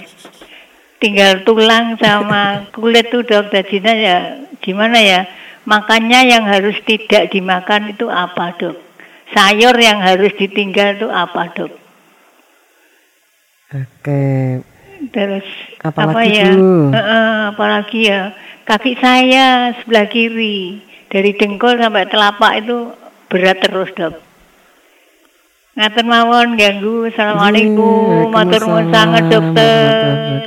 [0.97, 4.19] Tinggal tulang sama kulit tuh dokter Cina ya
[4.59, 5.21] gimana ya
[5.69, 8.81] makannya yang harus tidak dimakan itu apa dok?
[9.37, 11.73] Sayur yang harus ditinggal itu apa dok?
[13.77, 14.25] Oke.
[15.15, 15.47] Terus
[15.79, 16.51] Apalagi, apa ya?
[16.51, 18.23] Eh, apalagi ya
[18.67, 22.93] kaki saya sebelah kiri dari dengkul sampai telapak itu
[23.31, 24.15] berat terus dok.
[25.79, 27.07] Ngaten mawon ganggu.
[27.07, 28.35] Assalamualaikum.
[28.35, 30.43] Matur nuwun sangat dokter.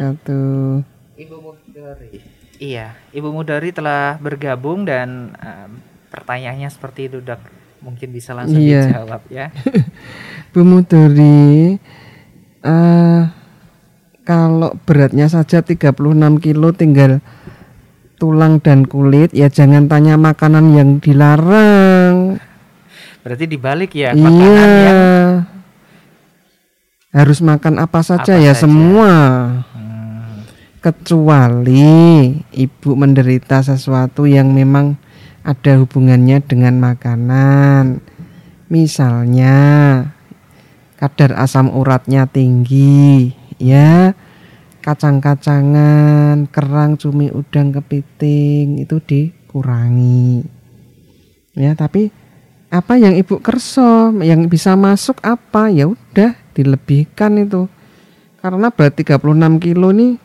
[1.16, 2.20] Ibu Mudari.
[2.60, 7.40] Iya, Ibu Mudari telah bergabung dan em, pertanyaannya seperti itu, Dok.
[7.82, 8.92] Mungkin bisa langsung Iya.
[8.92, 9.50] dijawab ya.
[10.54, 11.80] Bu Mudori,
[12.62, 13.22] eh
[14.62, 15.98] kalau beratnya saja 36
[16.38, 17.18] kilo tinggal
[18.22, 22.38] tulang dan kulit, ya jangan tanya makanan yang dilarang.
[23.26, 24.22] Berarti dibalik ya, iya.
[24.22, 25.02] makanan yang
[27.10, 28.70] Harus makan apa saja Apa ya saja.
[28.70, 29.14] semua.
[29.74, 30.46] Hmm,
[30.78, 34.94] Kecuali ibu menderita sesuatu yang memang
[35.42, 37.98] ada hubungannya dengan makanan.
[38.70, 39.58] Misalnya
[41.02, 44.14] kadar asam uratnya tinggi, ya.
[44.82, 50.42] Kacang-kacangan, kerang, cumi, udang, kepiting itu dikurangi.
[51.54, 52.10] Ya, tapi
[52.72, 55.70] apa yang ibu kerso, yang bisa masuk apa?
[55.70, 57.70] Ya udah dilebihkan itu.
[58.42, 60.18] Karena berat 36 kilo nih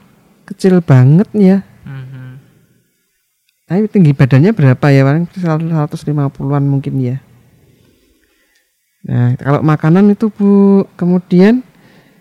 [0.49, 1.61] kecil banget ya.
[1.85, 2.41] mhm.
[3.67, 5.03] Tapi tinggi badannya berapa ya?
[5.05, 7.19] Paling 150-an mungkin ya.
[9.07, 11.63] Nah, kalau makanan itu Bu, kemudian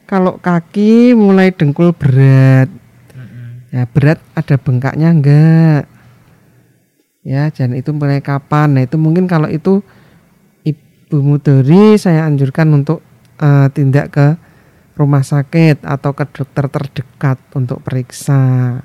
[0.06, 2.70] kalau kaki mulai dengkul berat.
[3.76, 5.84] Ya, berat ada bengkaknya enggak?
[7.26, 8.78] Ya, dan itu mulai kapan?
[8.78, 9.84] Nah, itu mungkin kalau itu
[10.63, 13.04] Ibu Mudori saya anjurkan untuk
[13.41, 14.28] eh, tindak ke
[14.96, 18.80] rumah sakit atau ke dokter terdekat untuk periksa.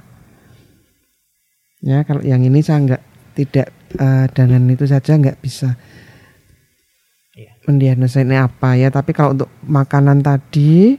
[1.81, 3.03] Ya, kalau yang ini saya enggak
[3.39, 5.79] tidak eh, dengan itu saja enggak bisa
[7.41, 7.57] Iya.
[7.65, 8.91] mendiagnosa ini apa ya.
[8.91, 10.99] Tapi kalau untuk makanan tadi,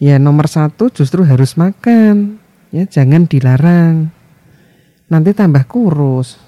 [0.00, 2.40] ya nomor satu justru harus makan.
[2.72, 4.08] Ya, jangan dilarang.
[5.10, 6.40] Nanti tambah kurus.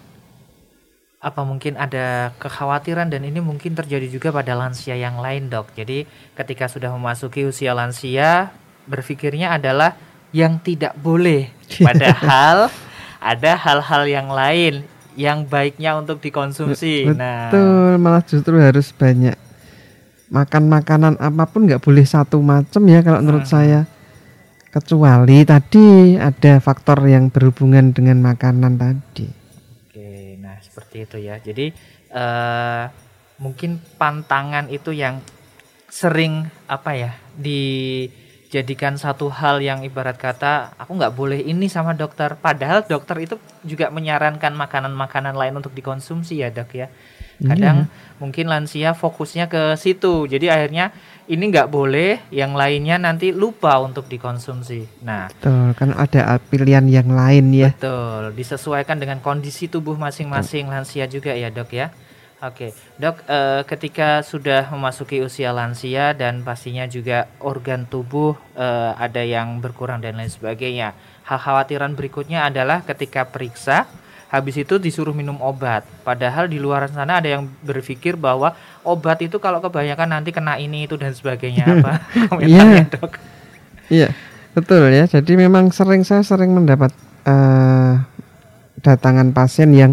[1.22, 5.74] Apa mungkin ada kekhawatiran dan ini mungkin terjadi juga pada lansia yang lain, Dok.
[5.78, 8.50] Jadi ketika sudah memasuki usia lansia,
[8.86, 9.94] berpikirnya adalah
[10.34, 11.50] yang tidak boleh.
[11.86, 12.70] Padahal
[13.22, 14.82] ada hal-hal yang lain
[15.14, 17.06] yang baiknya untuk dikonsumsi.
[17.12, 19.36] Nah, Betul, malah justru harus banyak.
[20.32, 23.52] Makan makanan apa pun nggak boleh satu macam ya kalau menurut Hmm.
[23.52, 23.80] saya.
[24.72, 29.28] Kecuali tadi ada faktor yang berhubungan dengan makanan tadi.
[29.84, 31.36] Oke, nah seperti itu ya.
[31.36, 31.76] Jadi
[32.08, 32.84] eh
[33.36, 35.20] mungkin pantangan itu yang
[35.92, 42.32] sering apa ya dijadikan satu hal yang ibarat kata aku nggak boleh ini sama dokter.
[42.40, 43.36] Padahal dokter itu
[43.68, 46.88] juga menyarankan makanan-makanan lain untuk dikonsumsi ya dok ya.
[47.42, 47.90] Kadang
[48.22, 50.30] mungkin lansia fokusnya ke situ.
[50.30, 50.94] Jadi akhirnya
[51.26, 55.02] ini nggak boleh, yang lainnya nanti lupa untuk dikonsumsi.
[55.02, 57.70] Nah Betul, kan ada pilihan yang lain ya.
[57.74, 61.90] Betul, disesuaikan dengan kondisi tubuh masing-masing lansia juga ya dok ya.
[62.42, 69.22] Oke, dok, eh, ketika sudah memasuki usia lansia dan pastinya juga organ tubuh eh, ada
[69.22, 70.90] yang berkurang dan lain sebagainya.
[71.22, 73.86] Hal khawatiran berikutnya adalah ketika periksa,
[74.32, 75.84] habis itu disuruh minum obat.
[76.00, 80.88] Padahal di luar sana ada yang berpikir bahwa obat itu kalau kebanyakan nanti kena ini
[80.88, 82.00] itu dan sebagainya apa
[82.48, 82.88] Iya.
[82.88, 83.12] dok?
[83.92, 84.08] Iya,
[84.56, 85.04] betul ya.
[85.04, 86.96] Jadi memang sering saya sering mendapat
[87.28, 88.00] eh,
[88.80, 89.92] kedatangan pasien yang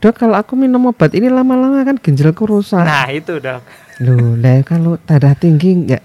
[0.00, 2.80] dok kalau aku minum obat ini lama-lama kan ginjalku rusak.
[2.80, 3.62] Nah, itu, Dok.
[4.04, 6.02] Loh, lah kalau darah tinggi nggak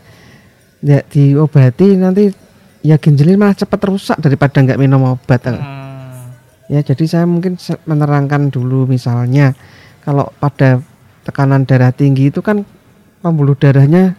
[0.81, 2.31] nggak diobati nanti
[2.81, 5.39] ya ginjalnya malah cepat rusak daripada nggak minum obat.
[5.47, 5.80] Hmm.
[6.71, 9.51] Ya, jadi saya mungkin menerangkan dulu misalnya
[10.07, 10.79] kalau pada
[11.27, 12.63] tekanan darah tinggi itu kan
[13.19, 14.15] pembuluh darahnya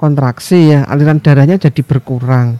[0.00, 2.56] kontraksi ya, aliran darahnya jadi berkurang.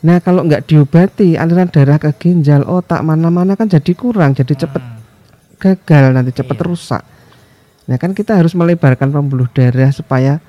[0.00, 4.80] Nah, kalau nggak diobati aliran darah ke ginjal, otak mana-mana kan jadi kurang, jadi cepat
[4.80, 5.00] Hmm.
[5.60, 6.64] gagal nanti cepat Iya.
[6.64, 7.02] rusak.
[7.84, 10.40] Nah, kan kita harus melebarkan pembuluh darah supaya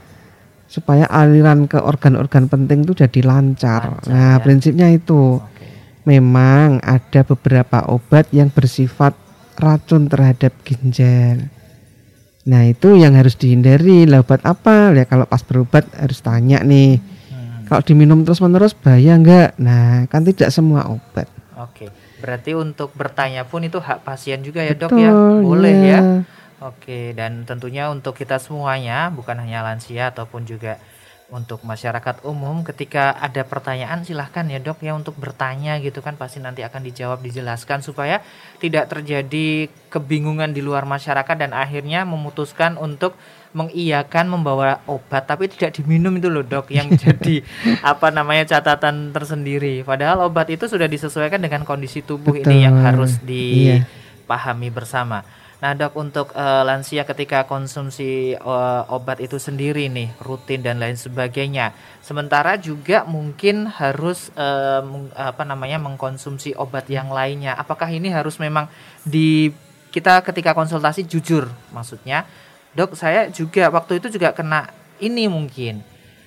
[0.66, 4.02] supaya aliran ke organ-organ penting itu jadi lancar.
[4.02, 4.42] Lancar, nah, ya.
[4.42, 5.40] prinsipnya itu.
[6.06, 9.18] Memang ada beberapa obat yang bersifat
[9.58, 11.50] racun terhadap ginjal.
[12.46, 14.06] Nah, itu yang harus dihindari.
[14.06, 14.94] Lah obat apa?
[14.94, 17.02] Ya kalau pas berobat harus tanya nih.
[17.34, 17.66] Hmm.
[17.66, 19.58] Kalau diminum terus-menerus bahaya enggak?
[19.58, 21.26] Nah, kan tidak semua obat.
[21.58, 21.90] Oke.
[22.22, 25.10] Berarti untuk bertanya pun itu hak pasien juga ya, Dok ya.
[25.10, 25.90] Betul, Boleh iya.
[25.90, 26.02] ya.
[26.64, 30.80] Oke, dan tentunya untuk kita semuanya, bukan hanya lansia ataupun juga
[31.34, 36.38] untuk masyarakat umum, ketika ada pertanyaan silahkan ya dok ya untuk bertanya gitu kan pasti
[36.38, 38.22] nanti akan dijawab dijelaskan supaya
[38.62, 43.18] tidak terjadi kebingungan di luar masyarakat dan akhirnya memutuskan untuk
[43.58, 47.42] mengiyakan membawa obat tapi tidak diminum itu loh dok yang jadi
[47.82, 52.86] apa namanya catatan tersendiri padahal obat itu sudah disesuaikan dengan kondisi tubuh ini yang Betul,
[52.86, 53.82] harus iya.
[54.28, 55.26] dipahami bersama.
[55.66, 60.94] Nah dok untuk eh, lansia ketika konsumsi eh, obat itu sendiri nih rutin dan lain
[60.94, 61.74] sebagainya.
[62.06, 64.30] Sementara juga mungkin harus
[64.86, 67.58] meng- apa namanya mengkonsumsi obat yang lainnya.
[67.58, 68.70] Apakah ini harus memang
[69.02, 69.50] di
[69.90, 72.30] kita ketika konsultasi jujur maksudnya
[72.76, 74.68] dok saya juga waktu itu juga kena
[75.00, 75.80] ini mungkin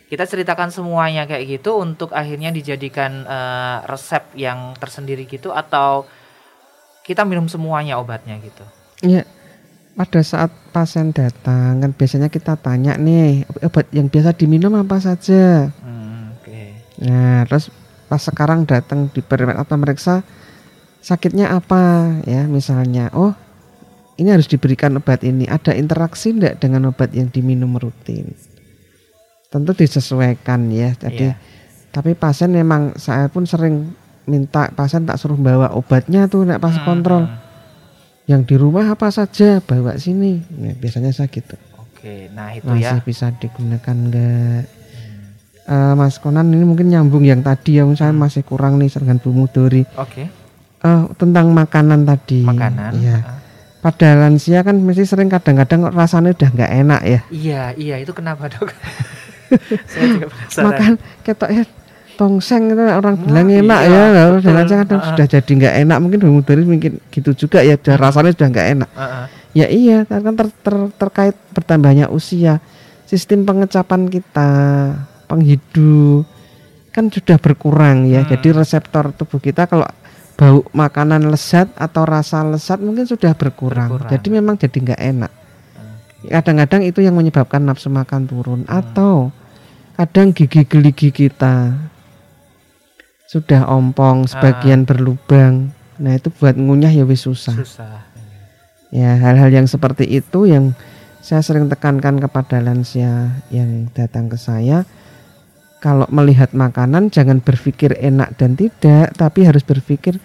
[0.09, 6.09] kita ceritakan semuanya kayak gitu untuk akhirnya dijadikan eh, resep yang tersendiri gitu atau
[7.05, 8.65] kita minum semuanya obatnya gitu.
[9.03, 9.23] Iya.
[9.99, 15.75] Pada saat pasien datang kan biasanya kita tanya nih obat yang biasa diminum apa saja.
[15.83, 16.87] Hmm, Oke.
[17.03, 17.75] Nah, terus
[18.07, 20.23] pas sekarang datang di atau meriksa
[21.03, 23.11] sakitnya apa ya misalnya.
[23.11, 23.35] Oh,
[24.23, 25.51] ini harus diberikan obat ini.
[25.51, 28.39] Ada interaksi enggak dengan obat yang diminum rutin?
[29.51, 30.95] Tentu disesuaikan ya.
[30.95, 31.35] Jadi Iya.
[31.91, 33.91] tapi pasien memang saya pun sering
[34.31, 37.25] minta pasien tak suruh bawa obatnya tuh nek pas Hmm, kontrol.
[38.29, 38.31] Hmm.
[38.31, 40.45] Yang di rumah apa saja bawa sini.
[40.61, 41.57] Ya, biasanya saya gitu.
[41.81, 43.03] Oke, nah itu Masih ya.
[43.03, 44.69] bisa digunakan enggak?
[45.69, 49.37] Eh, Mas Konan ini mungkin nyambung yang tadi yang saya masih kurang nih dengan Bu
[49.37, 50.25] Mudori Oke,
[50.79, 52.41] Eh, tentang makanan tadi.
[52.47, 52.93] makanan.
[52.95, 53.17] Iya.
[53.19, 53.37] Heeh.
[53.79, 57.21] Pada lansia kan mesti sering kadang-kadang rasanya udah nggak enak ya.
[57.29, 58.71] Iya, iya itu kenapa dok?
[59.91, 60.65] Saya juga penasaran.
[60.69, 60.93] Makan
[61.25, 61.65] ketok ya
[62.19, 64.23] tongseng itu orang Wah, bilang enak iya, ya.
[64.27, 64.53] Lalu betul.
[64.59, 65.07] lansia kadang Ah.
[65.15, 65.99] sudah jadi nggak enak.
[66.03, 67.79] Mungkin Mudori mungkin gitu juga ya.
[67.79, 68.91] Udah rasanya sudah nggak enak.
[68.91, 69.25] Heeh.
[69.57, 72.59] Ya iya, kan ter- ter- terkait bertambahnya usia,
[73.07, 74.51] sistem pengecapan kita,
[75.25, 76.27] penghidu
[76.91, 78.27] kan sudah berkurang ya.
[78.27, 78.31] Hmm.
[78.35, 79.87] Jadi reseptor tubuh kita kalau
[80.35, 83.95] bau makanan lezat atau rasa lezat mungkin sudah berkurang.
[83.95, 84.11] Berkurang.
[84.11, 85.33] Jadi memang jadi nggak enak.
[86.19, 89.31] Kadang-kadang itu yang menyebabkan nafsu makan turun atau
[89.95, 91.75] kadang gigi geligi kita
[93.29, 95.69] sudah ompong, sebagian berlubang.
[96.01, 97.53] Nah itu buat ngunyah ya wis susah.
[97.53, 98.09] Susah.
[98.89, 100.73] Ya, hal-hal yang seperti itu yang
[101.21, 104.89] saya sering tekankan kepada lansia yang datang ke saya.
[105.85, 110.17] Kalau melihat makanan jangan berpikir enak dan tidak, tapi harus berpikir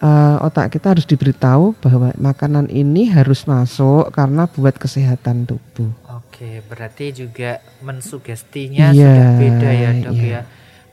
[0.00, 5.92] eh, otak kita harus diberitahu bahwa makanan ini harus masuk karena buat kesehatan tubuh.
[6.16, 10.32] Oke, berarti juga mensugestinya Iya, sudah beda ya dok iya.
[10.32, 10.42] ya.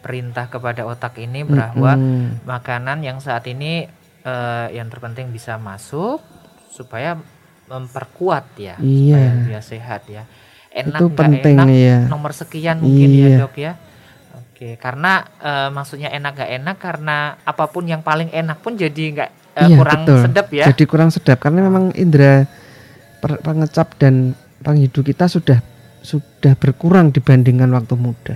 [0.03, 2.43] Perintah kepada otak ini bahwa Mm-mm.
[2.43, 3.87] makanan yang saat ini
[4.21, 6.19] eh, yang terpenting bisa masuk
[6.67, 7.15] supaya
[7.65, 9.15] memperkuat ya Iya.
[9.15, 10.23] supaya dia sehat ya
[10.73, 11.97] enak itu penting enak ya.
[12.11, 13.37] nomor sekian mungkin ya Iya.
[13.39, 13.73] dok ya
[14.35, 19.03] oke karena eh, maksudnya enak gak enak karena apa pun yang paling enak pun jadi
[19.15, 20.19] nggak eh, Iya, kurang betul.
[20.27, 22.43] sedap ya Jadi kurang sedap karena memang indera
[23.23, 25.59] pengecap dan penghidu kita sudah
[26.03, 28.35] sudah berkurang dibandingkan waktu muda.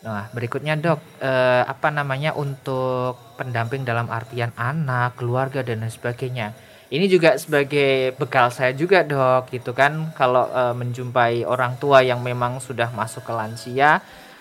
[0.00, 6.56] Nah, berikutnya dok, eh, apa namanya untuk pendamping dalam artian anak, keluarga dan lain sebagainya.
[6.90, 10.16] Ini juga sebagai bekal saya juga dok, gitu kan.
[10.16, 14.00] Kalau eh, menjumpai orang tua yang memang sudah masuk ke lansia,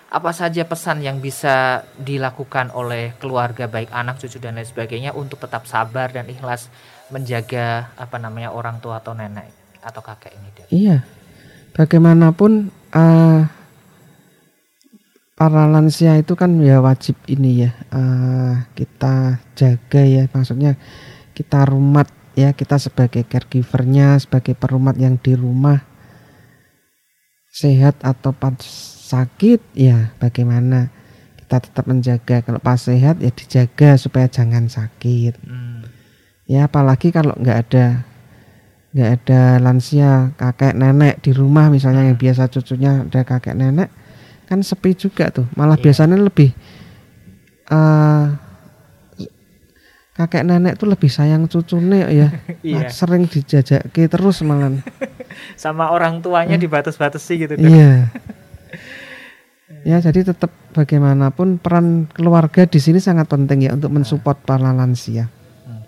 [0.10, 5.43] apa saja pesan yang bisa dilakukan oleh keluarga baik anak, cucu dan lain sebagainya untuk
[5.43, 6.72] tetap sabar dan ikhlas
[7.12, 9.52] menjaga apa namanya orang tua atau nenek
[9.84, 10.67] atau kakek ini dok.
[10.72, 10.98] Iya.
[11.76, 13.59] Bagaimanapun eh,
[15.39, 20.28] para lansia itu kan ya wajib ini ya eh, kita jaga ya.
[20.28, 20.75] Maksudnya
[21.32, 25.80] kita rumat ya kita sebagai caregivernya sebagai perumat yang di rumah
[27.56, 28.60] sehat atau pas
[29.08, 30.91] sakit ya bagaimana?
[31.39, 32.43] Kita tetap menjaga.
[32.43, 35.39] Kalau pas sehat ya dijaga supaya jangan sakit.
[35.47, 35.88] Hmm.
[36.49, 37.86] ya apalagi kalau nggak ada
[38.89, 43.93] nggak ada lansia kakek nenek di rumah misalnya yang biasa cucunya ada kakek nenek
[44.50, 45.84] kan sepi juga tuh malah Iya.
[45.86, 46.50] biasanya lebih
[47.70, 48.26] eh
[50.18, 52.28] kakek nenek tuh lebih sayang cucune ya
[52.66, 52.82] Iya.
[52.82, 54.74] Nah, sering dijajaki terus malah
[55.56, 57.54] Sama orang tuanya dibatas-batasi gitu.
[57.56, 58.10] Iya
[59.88, 65.30] ya jadi tetap bagaimanapun peran keluarga di sini sangat penting ya untuk mensupport para lansia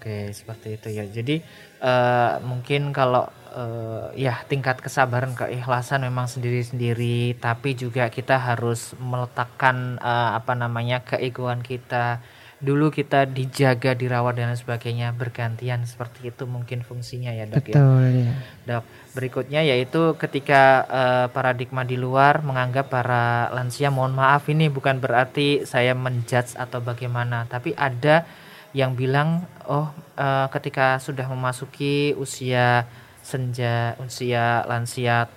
[0.01, 1.05] Oke, seperti itu ya.
[1.05, 1.45] Jadi
[1.77, 9.99] eh, mungkin kalau eh, ya tingkat kesabaran keikhlasan memang sendiri-sendiri, tapi juga kita harus meletakkan
[9.99, 12.23] eh, apa namanya keegoan kita.
[12.61, 17.73] Dulu kita dijaga, dirawat dan sebagainya bergantian seperti itu mungkin fungsinya ya, Dok ya.
[17.73, 18.33] betul ya
[18.69, 18.83] Dok,
[19.17, 25.65] berikutnya yaitu ketika eh, paradigma di luar menganggap para lansia mohon maaf ini bukan berarti
[25.65, 28.29] saya menjudge atau bagaimana, tapi ada
[28.77, 29.89] yang bilang oh
[30.21, 32.85] eh, ketika sudah memasuki usia
[33.21, 35.29] senja, usia lansia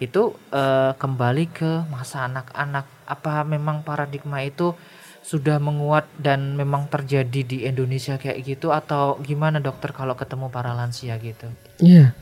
[0.00, 2.88] itu eh, kembali ke masa anak-anak.
[3.04, 4.72] Apa memang paradigma itu
[5.20, 10.72] sudah menguat dan memang terjadi di Indonesia kayak gitu atau gimana dokter kalau ketemu para
[10.72, 11.46] lansia gitu?
[11.84, 12.16] Iya,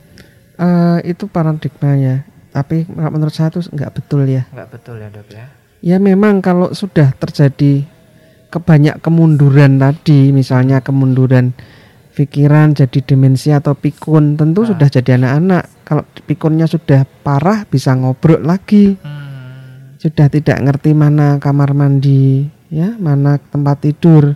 [0.59, 2.27] eh, itu paradigmanya.
[2.49, 4.43] Tapi menurut saya itu nggak betul ya.
[4.51, 5.45] Nggak betul ya dok ya?
[5.79, 7.87] Ya memang kalau sudah terjadi
[8.51, 11.55] kebanyak kemunduran tadi, misalnya kemunduran
[12.19, 14.75] pikiran jadi demensia atau pikun, tentu Ah.
[14.75, 15.63] sudah jadi anak-anak.
[15.87, 22.99] Kalau pikunnya sudah parah bisa ngobrol lagi, Hmm, sudah tidak ngerti mana kamar mandi, ya
[22.99, 24.35] mana tempat tidur.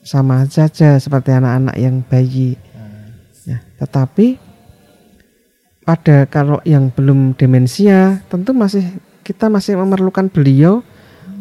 [0.00, 2.56] Sama saja seperti anak-anak yang bayi.
[2.56, 3.52] hmm.
[3.52, 4.40] Ya, tetapi
[5.84, 8.82] pada kalau yang belum demensia tentu masih
[9.22, 10.82] kita masih memerlukan beliau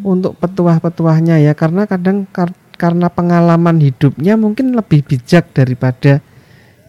[0.05, 2.29] untuk petuah-petuahnya ya karena kadang
[2.75, 6.19] karena pengalaman hidupnya mungkin lebih bijak daripada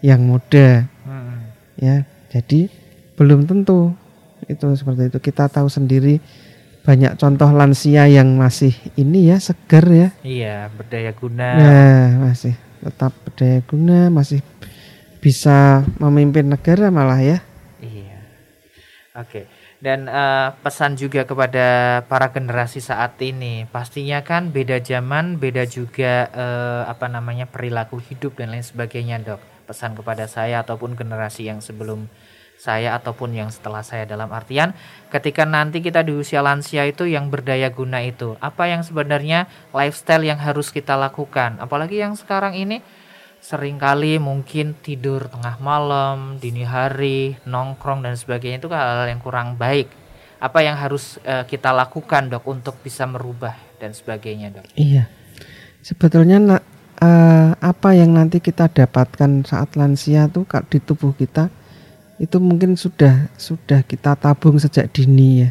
[0.05, 1.47] yang muda Hmm.
[1.79, 2.03] ya.
[2.27, 2.67] Jadi
[3.15, 3.95] belum tentu
[4.45, 6.19] itu seperti itu kita tahu sendiri
[6.85, 11.47] banyak contoh lansia yang masih ini ya segar ya Iya, berdaya guna.
[11.57, 14.39] Nah, masih tetap berdaya guna, masih
[15.19, 17.39] bisa memimpin negara malah ya.
[17.81, 18.19] Iya.
[19.17, 19.56] Oke.
[19.77, 26.25] Dan eh, pesan juga kepada para generasi saat ini, pastinya kan beda zaman, beda juga
[26.33, 29.41] eh, apa namanya perilaku hidup dan lain sebagainya, dok.
[29.69, 32.09] Pesan kepada saya ataupun generasi yang sebelum
[32.57, 34.73] saya ataupun yang setelah saya dalam artian,
[35.13, 40.25] ketika nanti kita di usia lansia itu yang berdaya guna itu, apa yang sebenarnya lifestyle
[40.25, 42.81] yang harus kita lakukan, apalagi yang sekarang ini
[43.41, 49.21] sering kali mungkin tidur tengah malam, dini hari, nongkrong dan sebagainya itu kan hal-hal yang
[49.23, 49.87] kurang baik.
[50.37, 54.65] Apa yang harus eh, kita lakukan dok untuk bisa merubah dan sebagainya dok?
[54.77, 55.09] Iya.
[55.81, 56.65] Sebetulnya na-
[57.01, 61.49] eh, apa yang nanti kita dapatkan saat lansia tuh di tubuh kita
[62.17, 65.49] itu mungkin sudah sudah kita tabung sejak dini ya.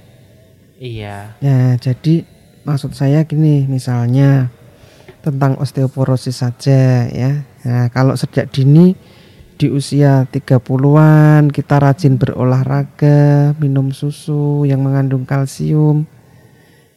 [0.76, 1.16] Iya.
[1.40, 2.26] Ya, jadi
[2.66, 4.50] maksud saya gini, misalnya
[5.22, 7.42] tentang osteoporosis saja ya.
[7.66, 8.94] Nah, kalau sejak dini
[9.58, 16.06] di usia 30-an kita rajin berolahraga, minum susu yang mengandung kalsium,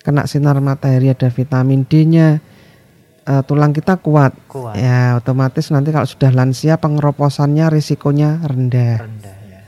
[0.05, 2.37] kena sinar matahari ada vitamin D-nya,
[3.25, 4.37] eh, tulang kita kuat.
[4.45, 4.77] Kuat.
[4.77, 9.09] Ya, otomatis nanti kalau sudah lansia pengeroposannya risikonya rendah.
[9.09, 9.61] Rendah ya.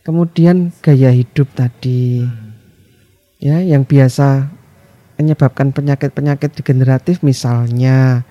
[0.00, 2.56] Kemudian gaya hidup tadi Hmm.
[3.36, 4.48] ya yang biasa
[5.20, 8.24] menyebabkan penyakit-penyakit degeneratif misalnya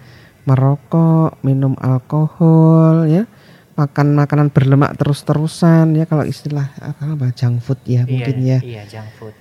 [0.47, 3.27] merokok, minum alkohol ya,
[3.75, 8.59] makan makanan berlemak terus-terusan ya kalau istilah apa, junk food ya mungkin iya, ya.
[8.63, 9.35] Iya junk food.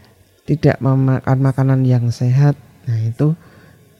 [0.46, 2.58] Tidak memakan makanan yang sehat.
[2.86, 3.34] Nah, itu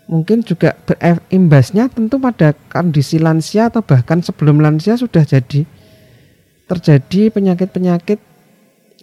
[0.07, 5.67] mungkin juga ber- imbasnya tentu pada kondisi lansia atau bahkan sebelum lansia sudah jadi
[6.67, 8.19] terjadi penyakit-penyakit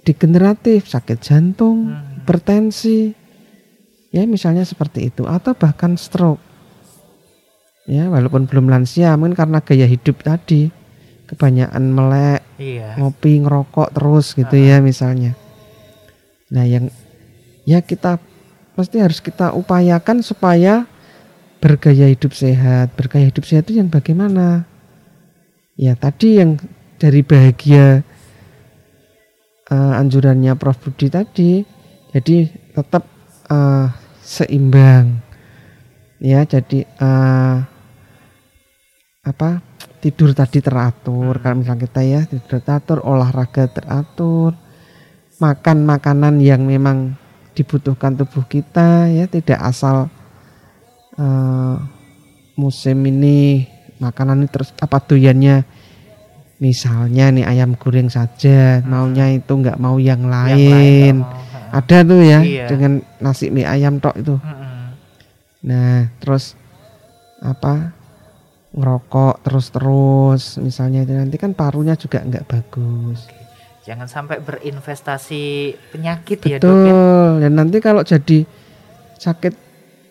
[0.03, 2.19] degeneratif, sakit jantung, Hmm.
[2.19, 3.15] hipertensi,
[4.11, 6.43] ya misalnya seperti itu, atau bahkan stroke.
[7.84, 10.71] Ya, walaupun belum lansia, mungkin karena gaya hidup tadi,
[11.27, 12.95] kebanyakan melek, Iya.
[12.95, 15.36] ngopi, ngerokok terus gitu ya misalnya.
[16.47, 16.88] Nah, yang
[17.67, 18.23] ya kita
[18.77, 20.88] pasti harus kita upayakan supaya
[21.59, 22.95] bergaya hidup sehat.
[22.95, 24.63] Bergaya hidup sehat itu yang bagaimana?
[25.75, 26.61] Ya, tadi yang
[27.01, 28.05] dari bahagia
[29.67, 31.67] eh, anjurannya Prof Budi tadi.
[32.15, 33.03] Jadi tetap
[33.51, 33.88] eh,
[34.23, 35.19] seimbang.
[36.23, 37.57] Ya, jadi eh,
[39.24, 39.63] apa
[40.03, 44.51] tidur tadi teratur kalau misalnya kita ya tidur teratur olahraga teratur
[45.39, 47.15] makan makanan yang memang
[47.55, 50.11] dibutuhkan tubuh kita ya tidak asal
[51.15, 51.76] uh,
[52.53, 53.63] musim ini
[53.97, 55.63] makanan ini terus apa doyannya
[56.59, 58.91] misalnya nih ayam goreng saja Hmm.
[58.91, 61.80] maunya itu nggak mau yang Yang lain, mau, ha.
[61.80, 62.65] ada tuh ya Iya.
[62.67, 64.84] dengan nasi mie ayam tok itu Mm-mm.
[65.63, 66.55] nah terus
[67.39, 67.91] apa
[68.74, 70.57] ngerokok terus-terus.
[70.59, 73.30] Misalnya itu nanti kan parunya juga nggak bagus.
[73.84, 76.93] Jangan sampai berinvestasi penyakit ya dok ya.
[76.93, 77.30] betul.
[77.43, 78.47] Dan nanti kalau jadi
[79.19, 79.53] sakit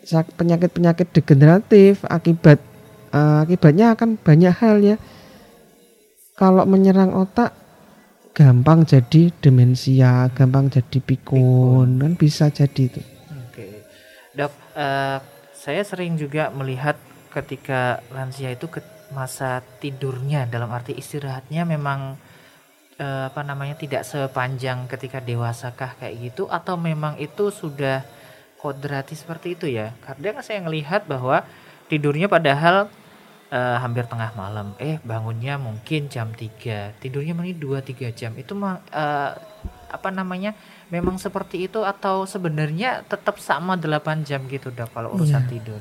[0.04, 2.60] sak- penyakit-penyakit degeneratif akibat
[3.12, 4.96] eh, akibatnya akan banyak hal ya.
[6.36, 7.52] Kalau menyerang otak
[8.32, 12.00] gampang jadi demensia gampang jadi pikun.
[12.00, 13.00] kan bisa jadi itu.
[13.48, 13.84] Oke,
[14.32, 15.18] dok, eh,
[15.52, 16.96] saya sering juga melihat
[17.32, 22.16] ketika lansia itu ke masa tidurnya dalam arti istirahatnya memang
[22.96, 28.04] eh, apa namanya tidak sepanjang ketika dewasakah kayak gitu atau memang itu sudah
[28.60, 29.92] kodrati seperti itu ya?
[30.04, 31.44] Kadang saya melihat bahwa
[31.92, 32.88] tidurnya padahal
[33.52, 38.52] eh, hampir tengah malam, eh bangunnya mungkin jam 3 tidurnya mungkin 2-3 jam itu
[38.92, 39.30] eh,
[39.92, 40.56] apa namanya
[40.88, 45.50] memang seperti itu atau sebenarnya tetap sama 8 jam gitu dok kalau urusan Iya.
[45.52, 45.80] tidur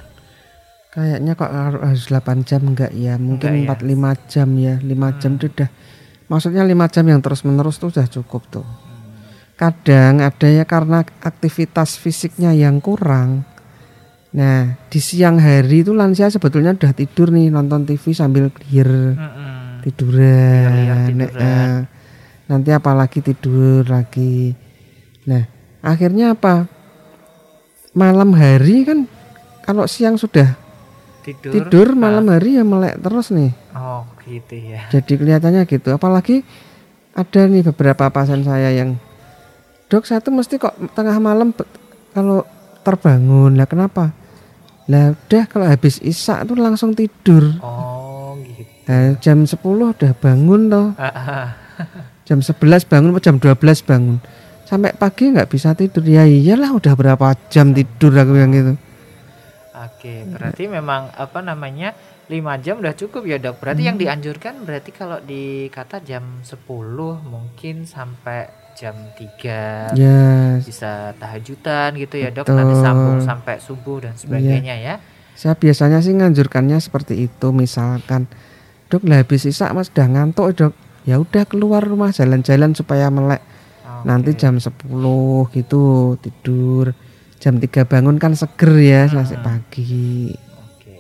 [0.92, 3.16] kayaknya kok harus 8 jam enggak ya?
[3.16, 4.76] Mungkin Enggak 4 5 jam ya.
[4.78, 5.70] 5 jam itu udah.
[6.28, 8.68] Maksudnya 5 jam yang terus menerus tuh udah cukup tuh.
[9.56, 13.46] Kadang ada ya karena aktivitas fisiknya yang kurang.
[14.32, 19.84] Nah di siang hari itu lansia sebetulnya udah tidur nih nonton TV sambil clear Mm-mm.
[19.84, 21.36] tiduran, Liar-liar Nah, tiduran.
[21.44, 21.78] eh,
[22.48, 24.56] nanti apalagi tidur lagi.
[25.28, 25.44] Nah
[25.84, 26.66] akhirnya apa?
[27.92, 29.04] Malam hari kan
[29.62, 30.56] kalau siang sudah
[31.22, 31.52] tidur.
[31.54, 33.54] Tidur malam hari ya melek terus nih.
[33.78, 34.90] Oh gitu ya.
[34.90, 35.90] Jadi kelihatannya gitu.
[35.94, 36.42] Apalagi
[37.14, 38.98] ada nih beberapa pasien saya yang
[39.88, 41.54] dok saya tuh mesti kok tengah malam
[42.12, 42.44] kalau
[42.82, 43.56] terbangun.
[43.56, 44.12] Lah kenapa?
[44.90, 47.56] Lah udah kalau habis isak tuh langsung tidur.
[47.62, 48.68] Oh gitu.
[48.90, 50.88] Nah, jam 10 udah bangun toh.
[50.98, 51.46] Ah, ah.
[52.28, 54.18] jam 11 bangun jam 12 bangun.
[54.68, 56.04] Sampai pagi nggak bisa tidur.
[56.04, 58.76] Ya iyalah udah berapa jam tidur aku yang gitu
[59.82, 63.58] Oke, berarti memang apa namanya 5 jam udah cukup ya dok.
[63.58, 64.04] Berarti yang Hmm.
[64.06, 72.30] dianjurkan berarti kalau dikata jam 10 mungkin sampai jam 3 ya bisa tahajudan gitu ya
[72.30, 72.46] dok.
[72.48, 72.86] Nanti Betul.
[72.86, 74.96] sambung sampai subuh dan sebagainya ya.
[75.32, 78.28] saya biasanya sih nganjurkannya seperti itu misalkan
[78.88, 83.42] dok lah habis isak mas udah ngantuk dok ya udah keluar rumah jalan-jalan supaya melek
[83.82, 84.06] Oke.
[84.06, 84.78] nanti jam 10
[85.50, 86.94] gitu tidur
[87.42, 89.18] jam 3 bangun kan seger ya Hmm.
[89.18, 90.32] masih pagi
[90.70, 90.94] Oke.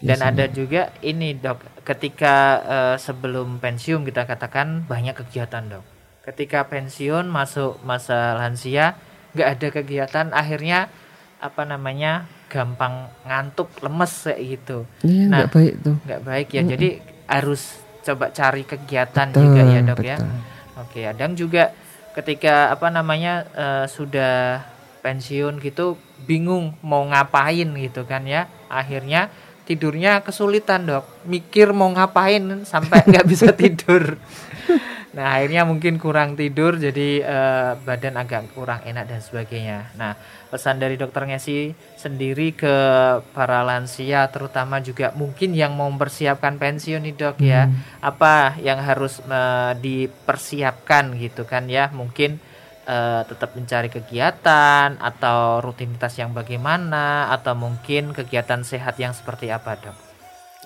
[0.00, 0.32] Dan Biasanya.
[0.32, 5.84] ada juga ini dok, ketika eh, sebelum pensiun kita katakan banyak kegiatan dok.
[6.22, 8.96] Ketika pensiun masuk masa lansia
[9.32, 10.88] nggak ada kegiatan, akhirnya
[11.38, 14.78] apa namanya gampang ngantuk, lemes kayak gitu.
[15.02, 16.62] iya Nah, nggak baik tuh Nggak baik ya.
[16.64, 16.88] Jadi
[17.26, 17.62] harus
[18.02, 20.16] coba cari kegiatan Betul, juga ya dok ya.
[20.16, 20.30] betul.
[20.78, 21.64] Oke, kadang juga
[22.12, 24.62] ketika apa namanya eh, sudah
[25.02, 28.48] pensiun gitu bingung mau ngapain gitu kan ya.
[28.70, 29.28] Akhirnya
[29.66, 34.16] tidurnya kesulitan dok, mikir mau ngapain sampai nggak bisa tidur.
[35.12, 39.92] Nah akhirnya mungkin kurang tidur jadi eh, badan agak kurang enak dan sebagainya.
[40.00, 40.16] Nah
[40.48, 42.76] pesan dari dokter Ngesi sendiri ke
[43.36, 47.68] para lansia terutama juga mungkin yang mau mempersiapkan pensiun nih dok ya
[48.00, 52.40] apa yang harus eh, dipersiapkan gitu kan ya mungkin
[52.86, 59.78] eh, tetap mencari kegiatan atau rutinitas yang bagaimana atau mungkin kegiatan sehat yang seperti apa
[59.78, 59.96] dok?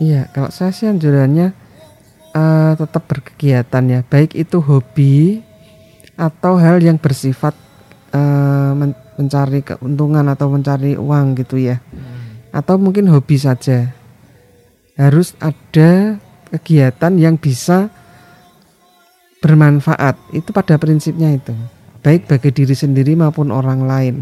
[0.00, 1.52] Iya, kalau saya sih anjurannya
[2.36, 5.40] eh, tetap berkegiatan ya, baik itu hobi
[6.16, 7.52] atau hal yang bersifat
[8.72, 11.80] men- mencari keuntungan atau mencari uang gitu ya,
[12.52, 13.92] atau mungkin hobi saja.
[14.96, 16.16] Harus ada
[16.48, 17.92] kegiatan yang bisa
[19.44, 20.16] bermanfaat.
[20.32, 21.52] Itu pada prinsipnya itu,
[22.06, 24.16] baik bagi diri sendiri maupun orang lain.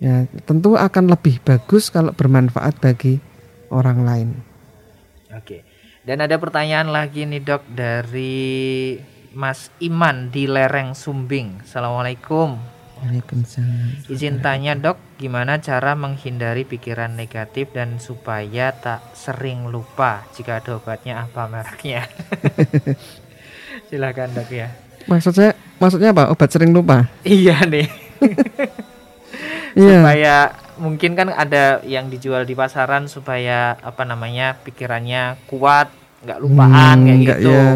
[0.00, 3.20] Ya, tentu akan lebih bagus kalau bermanfaat bagi
[3.68, 4.28] orang lain.
[5.36, 5.60] Oke.
[6.00, 8.96] Dan ada pertanyaan lagi nih dok dari
[9.36, 11.60] Mas Iman di Lereng Sumbing.
[11.60, 12.56] Assalamualaikum.
[13.04, 14.08] Waalaikumsalam.
[14.08, 20.24] Izin tanya dok, gimana cara menghindari pikiran negatif dan supaya tak sering lupa?
[20.32, 22.08] Jika ada obatnya apa mereknya?
[23.92, 24.72] Silakan dok ya.
[25.02, 26.28] Maksud saya, maksudnya apa?
[26.28, 27.08] Obat sering lupa?
[27.22, 27.86] Iya nih.
[29.70, 30.02] Iya.
[30.02, 30.36] Supaya
[30.76, 37.06] mungkin kan ada yang dijual di pasaran supaya apa namanya pikirannya kuat, nggak lupaan Hmm,
[37.06, 37.54] kayak enggak gitu.
[37.54, 37.66] ya.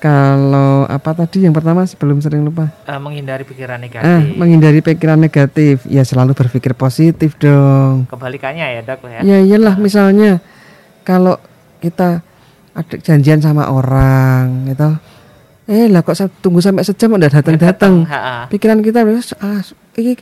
[0.00, 2.72] Kalau apa tadi yang pertama sebelum sering lupa?
[2.88, 4.32] Eh, menghindari pikiran negatif.
[4.32, 5.84] menghindari pikiran negatif.
[5.84, 8.08] Ya selalu berpikir positif dong.
[8.08, 9.20] Kebalikannya ya dok ya.
[9.20, 10.40] Ya iyalah misalnya
[11.04, 11.36] kalau
[11.78, 12.24] kita
[12.72, 14.96] ada janjian sama orang gitu.
[15.70, 18.02] Eh lah kok sa- tunggu sampai sejam udah datang-datang.
[18.02, 18.50] Ha-ha.
[18.50, 19.62] Pikiran kita "Wes, ah
[19.94, 20.18] iki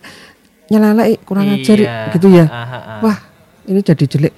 [0.69, 2.13] nyelala ih, kurang ajar Iya.
[2.13, 2.45] gitu ya.
[2.45, 2.95] Ah, ha, ha.
[3.01, 3.17] Wah,
[3.65, 4.35] ini jadi jelek.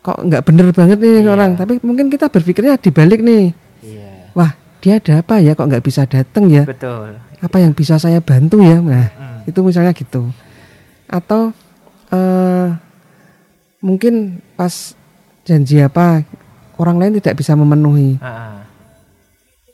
[0.00, 1.28] Kok nggak bener banget nih Iya.
[1.28, 1.50] orang.
[1.54, 3.52] Tapi mungkin kita berpikirnya dibalik nih.
[3.82, 4.32] Iya.
[4.32, 6.64] Wah, dia ada apa ya kok nggak bisa datang ya?
[6.64, 7.20] Betul.
[7.38, 8.80] Apa yang bisa saya bantu ya?
[8.80, 9.44] Nah, Hmm.
[9.44, 10.32] itu misalnya gitu.
[11.04, 11.52] Atau
[12.08, 12.68] eh
[13.78, 14.96] mungkin pas
[15.42, 16.24] janji apa
[16.78, 18.16] orang lain tidak bisa memenuhi.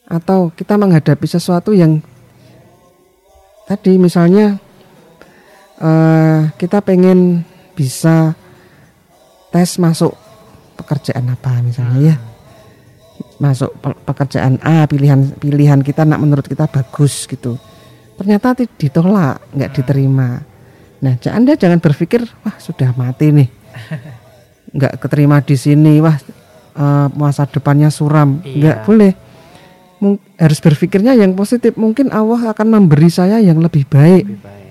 [0.09, 2.01] Atau kita menghadapi sesuatu yang
[3.69, 4.57] tadi misalnya
[5.79, 7.45] eh kita pengen
[7.77, 8.33] bisa
[9.53, 10.17] tes masuk
[10.81, 12.17] pekerjaan apa misalnya ya.
[13.39, 17.61] Masuk pe- pekerjaan A pilihan pilihan kita nak menurut kita bagus gitu.
[18.19, 20.43] Ternyata ditolak nggak diterima.
[20.99, 23.49] Nah anda jangan berpikir wah sudah mati nih.
[24.69, 26.19] Nggak keterima di sini wah
[26.77, 28.43] eh, masa depannya suram.
[28.43, 28.57] Iya.
[28.59, 29.13] nggak boleh
[30.39, 34.71] harus berpikirnya yang positif mungkin Allah akan memberi saya yang lebih baik Lebih baik.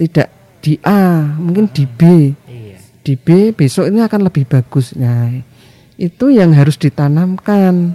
[0.00, 0.28] tidak
[0.60, 2.00] di A mungkin di B
[2.48, 2.76] Iya.
[3.04, 4.96] di B besok ini akan lebih bagus.
[4.96, 5.30] Nah,
[5.94, 7.94] itu yang harus ditanamkan.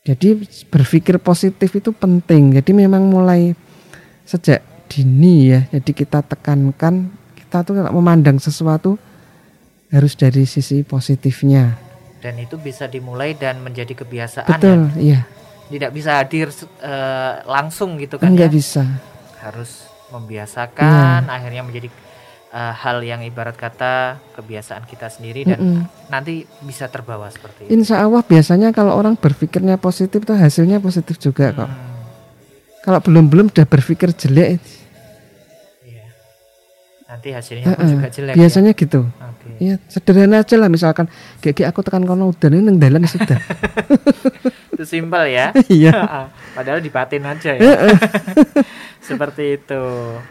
[0.00, 0.40] Jadi
[0.72, 2.56] berpikir positif itu penting.
[2.56, 3.52] Jadi memang mulai
[4.24, 5.60] sejak dini ya.
[5.68, 8.96] Jadi kita tekankan kita tuh kalau memandang sesuatu
[9.92, 11.76] harus dari sisi positifnya.
[12.20, 15.00] Dan itu bisa dimulai dan menjadi kebiasaan Betul, ya.
[15.00, 15.20] iya.
[15.66, 18.54] Tidak bisa hadir eh, langsung gitu kan Enggak ya.
[18.54, 18.82] bisa.
[19.38, 21.32] Harus membiasakan Iya.
[21.32, 21.88] akhirnya menjadi
[22.50, 25.80] eh, hal yang ibarat kata kebiasaan kita sendiri dan Mm-mm.
[26.08, 27.70] nanti bisa terbawa seperti itu.
[27.72, 31.64] Insya Allah biasanya kalau orang berpikirnya positif tuh hasilnya positif juga kok.
[31.64, 31.88] Hmm,
[32.80, 34.58] Kalau belum-belum udah berpikir jelek,
[35.80, 36.04] iya.
[37.06, 38.34] Nanti hasilnya pun eh, juga jelek.
[38.34, 39.00] biasanya gitu.
[39.06, 39.29] Ya.
[39.60, 41.04] Iya, sederhana aja lah misalkan
[41.38, 43.36] kayak aku tekan kono udan ini neng dalan sudah.
[44.72, 45.52] Itu simpel ya.
[45.68, 45.92] Iya.
[46.56, 47.92] Padahal dibatin aja ya.
[49.00, 49.82] Seperti itu.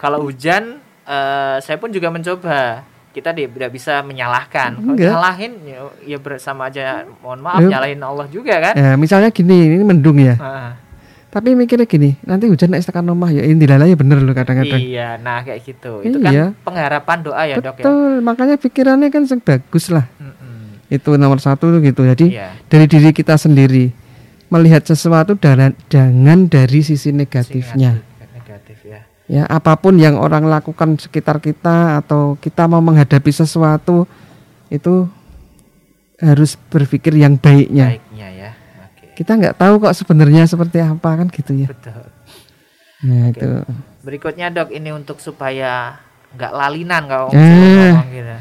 [0.01, 2.82] Kalau hujan, eh, saya pun juga mencoba.
[3.09, 4.77] Kita di- tidak bisa menyalahkan.
[4.77, 7.05] Kalau nyalahin, ya, ya bersama aja.
[7.21, 7.69] Mohon maaf, Loh.
[7.69, 8.73] nyalahin Allah juga kan.
[8.73, 10.38] Ya, misalnya gini, ini mendung ya.
[10.38, 10.73] Ah,
[11.30, 14.82] Tapi mikirnya gini, nanti hujan naik tekan rumah ya ini dilalai bener loh kadang-kadang.
[14.82, 16.01] iya, nah kayak gitu.
[16.01, 16.57] Itu Iya.
[16.57, 17.86] kan pengharapan doa ya dok ya.
[17.86, 20.09] Betul, makanya pikirannya kan bagus lah.
[20.17, 20.89] Mm-mm.
[20.89, 22.01] Itu nomor satu tuh gitu.
[22.01, 22.57] Jadi Iya.
[22.65, 23.93] dari diri kita sendiri
[24.49, 28.01] melihat sesuatu dan jangan dari sisi negatifnya.
[28.01, 28.99] Negatif, negatif ya.
[29.30, 34.09] Ya, apa pun yang orang lakukan sekitar kita atau kita mau menghadapi sesuatu
[34.73, 35.05] itu
[36.17, 37.95] harus berpikir yang baiknya.
[37.95, 38.01] Ya.
[38.01, 38.09] Oke.
[39.20, 41.67] Kita nggak tahu kok sebenarnya seperti apa kan gitu ya.
[41.67, 42.07] Betul.
[43.03, 43.49] Nah, itu.
[43.99, 45.99] Berikutnya dok, ini untuk supaya
[46.32, 47.91] nggak lalinan kalau Eh.
[47.91, 48.36] ngomong gitu,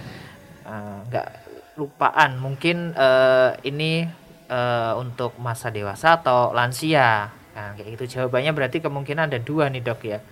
[0.69, 1.27] Eh, nggak
[1.75, 2.39] lupaan.
[2.39, 4.07] Mungkin eh, ini
[4.47, 7.35] eh, untuk masa dewasa atau lansia.
[7.59, 10.23] Nah, kayak gitu jawabannya berarti kemungkinan ada dua nih dok ya.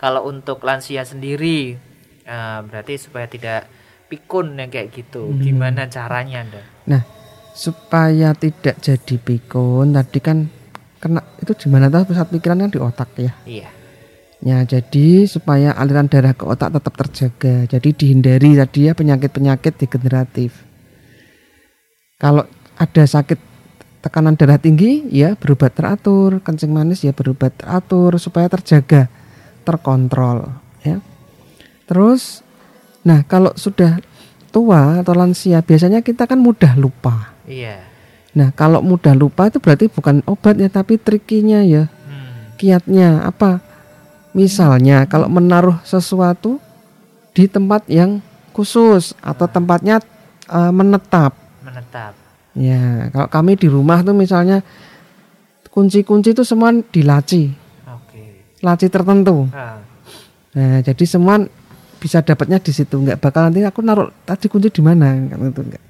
[0.00, 1.76] Kalau untuk lansia sendiri,
[2.24, 3.68] eh, berarti supaya tidak
[4.08, 5.28] pikun yang kayak gitu.
[5.28, 5.44] Hmm.
[5.44, 6.64] Gimana caranya dok?
[6.88, 7.02] Nah,
[7.60, 10.48] supaya tidak jadi pikun tadi kan
[10.96, 13.32] kena itu gimana tahu pusat pikiran kan di otak ya.
[13.44, 13.68] Iya.
[14.40, 17.68] Ya, jadi supaya aliran darah ke otak tetap terjaga.
[17.68, 20.64] Jadi dihindari tadi ya penyakit-penyakit degeneratif.
[22.16, 22.48] Kalau
[22.80, 23.36] ada sakit
[24.00, 29.12] tekanan darah tinggi ya berobat teratur, kencing manis ya berobat teratur supaya terjaga,
[29.68, 30.48] terkontrol
[30.80, 31.04] ya.
[31.84, 32.40] Terus
[33.04, 34.00] nah kalau sudah
[34.48, 37.36] tua atau lansia biasanya kita kan mudah lupa.
[37.50, 37.82] Iya.
[38.30, 42.54] Nah, kalau mudah lupa itu berarti bukan obat ya tapi trikinya ya Hmm.
[42.54, 43.58] kiatnya apa?
[44.30, 46.62] Misalnya kalau menaruh sesuatu
[47.34, 48.22] di tempat yang
[48.54, 49.98] khusus atau tempatnya
[50.46, 51.34] eh, menetap.
[51.66, 52.14] Menetap.
[52.54, 54.62] Ya, kalau kami di rumah tuh misalnya
[55.70, 57.54] kunci-kunci itu semua dilaci,
[57.86, 58.42] Oke.
[58.58, 59.46] laci tertentu.
[59.54, 59.78] Ah,
[60.50, 61.38] Nah, jadi semua
[62.02, 62.98] bisa dapatnya di situ.
[62.98, 65.82] Nggak bakal nanti aku naruh tadi kunci di mana kan itu enggak.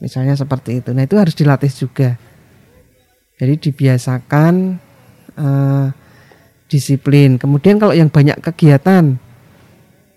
[0.00, 0.90] Misalnya seperti itu.
[0.96, 2.16] Nah, itu harus dilatih juga.
[3.36, 4.54] Jadi dibiasakan
[5.36, 5.86] eh,
[6.72, 7.36] disiplin.
[7.36, 9.20] Kemudian kalau yang banyak kegiatan,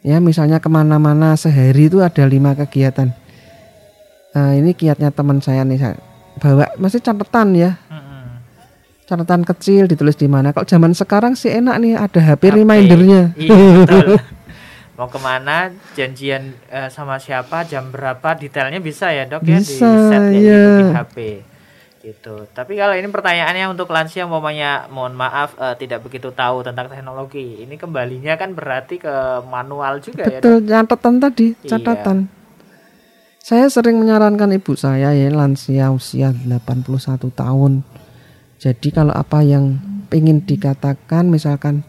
[0.03, 3.11] ya misalnya ke mana-mana sehari itu ada lima kegiatan.
[4.33, 5.95] Nah, ini kiatnya teman saya nih, saya
[6.41, 7.77] bawa masih catatan ya,
[9.05, 10.55] catatan kecil ditulis di mana.
[10.55, 12.55] Kalau zaman sekarang sih enak nih ada HP, HP.
[12.63, 13.21] remindernya.
[13.37, 14.17] Iya.
[14.93, 19.65] mau ke mana janjian eh, sama siapa jam berapa detailnya bisa ya dok ya di
[19.65, 20.63] Bisa, set ya, iya.
[20.77, 21.15] di HP
[22.03, 26.91] gitu tapi kalau ini pertanyaannya untuk lansia umpamanya mohon maaf eh, tidak begitu tahu tentang
[26.91, 29.15] teknologi ini kembalinya kan berarti ke
[29.49, 31.69] manual juga ya dok Betul, catatan tadi, Iya.
[31.73, 32.17] catatan.
[33.43, 37.83] Saya sering menyarankan ibu saya ya lansia usia 81 tahun.
[38.55, 39.83] Jadi kalau apa yang
[40.15, 41.83] ingin dikatakan misalkan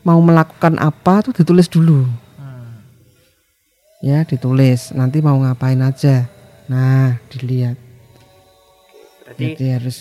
[0.00, 2.08] mau melakukan apa tuh ditulis dulu.
[4.04, 4.92] Ya, ditulis.
[4.92, 6.28] Nanti mau ngapain aja.
[6.66, 7.76] Nah, dilihat.
[9.24, 9.96] berarti Jadi harus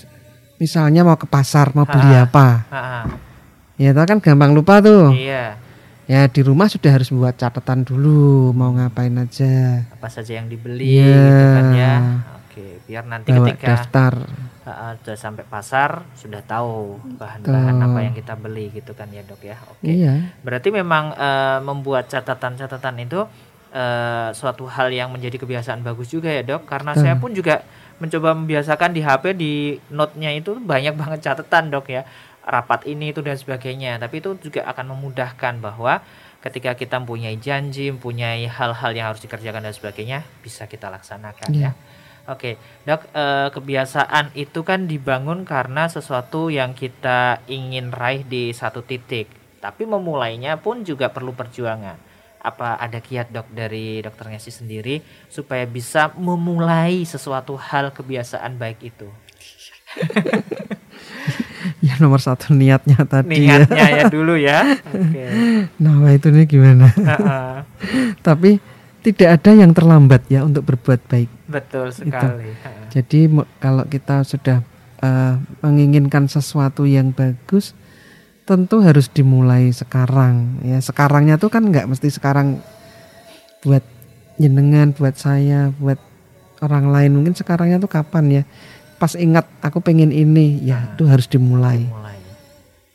[0.58, 2.68] misalnya mau ke pasar mau beli apa.
[2.68, 3.08] ah,
[3.74, 5.12] Ya, itu kan gampang lupa tuh.
[5.12, 5.56] iya
[6.04, 9.88] Ya, di rumah sudah harus buat catatan dulu mau ngapain aja.
[9.88, 11.16] apa saja yang dibeli Iya.
[11.24, 11.94] gitu kan ya
[12.44, 14.14] oke biar nanti Bawa ketika daftar.
[14.62, 19.24] ah, ah, sudah sampai pasar sudah tahu bahan-bahan apa yang kita beli gitu kan ya
[19.24, 20.36] dok ya oke Iya.
[20.44, 23.24] berarti memang eh, membuat catatan-catatan itu
[23.74, 27.04] eh, suatu hal yang menjadi kebiasaan bagus juga ya dok karena Betul.
[27.04, 27.66] saya pun juga
[27.98, 29.54] mencoba membiasakan di HP di
[29.90, 32.06] note-nya itu banyak banget catatan dok ya
[32.44, 36.04] rapat ini itu dan sebagainya tapi itu juga akan memudahkan bahwa
[36.44, 41.72] ketika kita mempunyai janji mempunyai hal-hal yang harus dikerjakan dan sebagainya bisa kita laksanakan Iya.
[41.72, 42.56] ya Oke,
[42.88, 49.28] dok, eh, kebiasaan itu kan dibangun karena sesuatu yang kita ingin raih di satu titik.
[49.60, 52.13] Tapi memulainya pun juga perlu perjuangan.
[52.44, 55.00] Apa ada kiat dok dari dokter Ngesi sendiri
[55.32, 59.08] supaya bisa memulai sesuatu hal kebiasaan baik itu?
[61.84, 63.64] Ya nomor satu niatnya tadi ya.
[63.64, 64.60] Niatnya ya dulu ya.
[64.88, 65.24] Oke.
[65.80, 66.88] Nah itu nih gimana?
[68.28, 68.60] Tapi
[69.04, 71.28] tidak ada yang terlambat ya untuk berbuat baik.
[71.52, 72.56] Betul sekali.
[72.56, 72.88] Heeh.
[72.88, 73.28] Jadi
[73.60, 74.64] kalau kita sudah
[75.04, 77.76] eh, menginginkan sesuatu yang bagus,
[78.44, 80.60] tentu harus dimulai sekarang.
[80.64, 82.60] Ya sekarangnya tuh kan nggak mesti sekarang
[83.64, 83.84] buat
[84.36, 86.00] jenengan, buat saya, buat
[86.60, 87.12] orang lain.
[87.20, 88.44] Mungkin sekarangnya tuh kapan ya?
[89.00, 91.88] Pas ingat aku pengen ini, ya itu harus dimulai.
[91.88, 92.20] Mulai.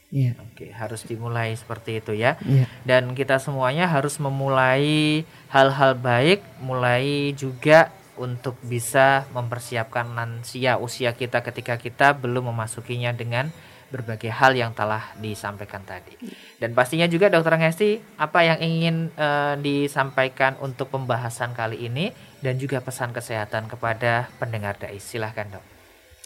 [0.09, 2.41] Ya, Oke, harus dimulai seperti itu ya.
[2.49, 2.65] ya.
[2.89, 5.21] dan kita semuanya harus memulai
[5.53, 13.53] hal-hal baik mulai juga untuk bisa mempersiapkan lansia usia kita ketika kita belum memasukinya dengan
[13.89, 16.13] berbagai hal yang telah disampaikan tadi.
[16.61, 22.13] Dan pastinya juga Dokter Ngesti apa yang ingin eh, disampaikan untuk pembahasan kali ini
[22.45, 25.01] dan juga pesan kesehatan kepada pendengar dai.
[25.01, 25.65] Silahkan dok.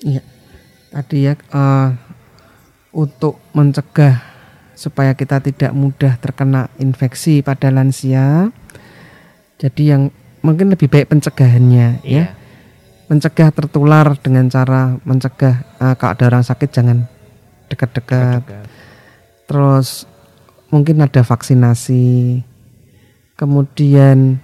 [0.03, 0.23] Iya.
[0.93, 1.89] Tadi ya eh,
[2.93, 4.21] untuk mencegah
[4.75, 8.51] supaya kita tidak mudah terkena infeksi pada lansia.
[9.63, 10.11] Jadi yang
[10.43, 12.35] mungkin lebih baik pencegahannya ya.
[13.07, 17.12] Mencegah tertular dengan cara mencegah eh, kalau ada orang sakit jangan
[17.73, 18.45] dekat-dekat.
[18.45, 18.67] Dekat.
[19.49, 20.05] Terus
[20.69, 22.41] mungkin ada vaksinasi.
[23.35, 24.39] Kemudian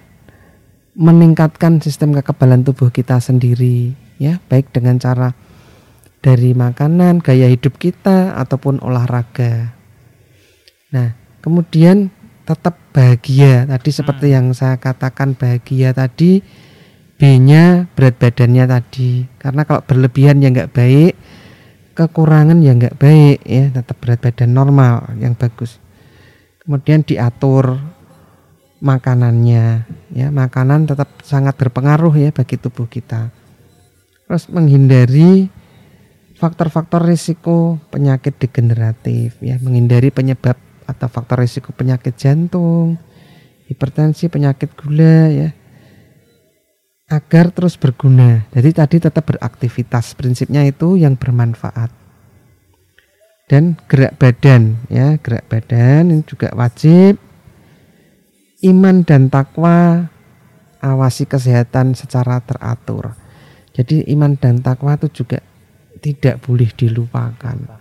[0.97, 5.31] meningkatkan sistem kekebalan tubuh kita sendiri ya, baik dengan cara
[6.19, 9.71] dari makanan, gaya hidup kita ataupun olahraga.
[10.91, 12.11] Nah, kemudian
[12.43, 13.69] tetap bahagia.
[13.69, 16.41] Tadi seperti yang saya katakan bahagia tadi
[17.19, 19.27] B-nya berat badannya tadi.
[19.37, 21.13] Karena kalau berlebihan ya nggak baik,
[21.99, 25.75] kekurangan ya nggak baik ya, tetap berat badan normal yang bagus.
[26.63, 27.75] Kemudian diatur
[28.79, 29.83] makanannya
[30.15, 33.35] ya, makanan tetap sangat berpengaruh ya bagi tubuh kita.
[34.23, 35.51] Terus menghindari
[36.39, 40.55] faktor-faktor risiko penyakit degeneratif ya, menghindari penyebab
[40.87, 42.95] atau faktor risiko penyakit jantung,
[43.67, 45.49] hipertensi, penyakit gula ya.
[47.09, 48.45] Agar terus berguna.
[48.53, 50.13] Jadi tadi tetap beraktivitas.
[50.13, 51.89] Prinsipnya itu yang bermanfaat.
[53.49, 57.17] Dan gerak badan ya, gerak badan ini juga wajib.
[58.61, 60.05] Iman dan takwa
[60.85, 63.17] awasi kesehatan secara teratur.
[63.73, 65.41] Jadi iman dan takwa itu juga
[65.97, 67.78] tidak boleh dilupakan.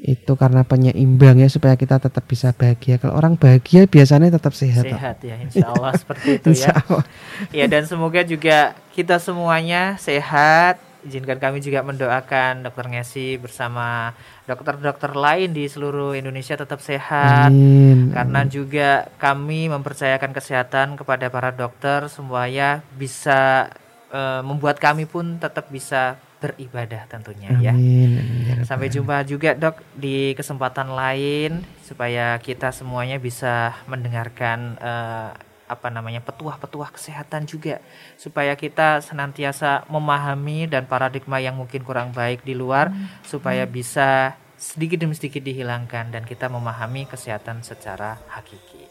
[0.00, 2.96] Itu karena penyeimbang ya supaya kita tetap bisa bahagia.
[2.96, 4.88] Kalau orang bahagia biasanya tetap sehat.
[4.88, 6.80] Sehat ya, insya Allah seperti itu Insya ya.
[6.88, 7.04] Allah.
[7.52, 10.80] Ya dan semoga juga kita semuanya sehat.
[11.00, 14.12] Izinkan kami juga mendoakan Dokter Ngesi bersama
[14.44, 17.48] dokter-dokter lain di seluruh Indonesia tetap sehat.
[17.48, 18.12] Amin.
[18.12, 23.72] Karena juga kami mempercayakan kesehatan kepada para dokter supaya bisa
[24.12, 27.76] eh, membuat kami pun tetap bisa beribadah tentunya ya.
[27.76, 28.18] Amin.
[28.48, 35.30] Ya Sampai jumpa juga dok di kesempatan lain supaya kita semuanya bisa mendengarkan eh,
[35.70, 37.78] apa namanya petuah-petuah kesehatan juga
[38.18, 42.90] supaya kita senantiasa memahami dan paradigma yang mungkin kurang baik di luar
[43.22, 48.89] supaya bisa sedikit demi sedikit dihilangkan dan kita memahami kesehatan secara hakiki.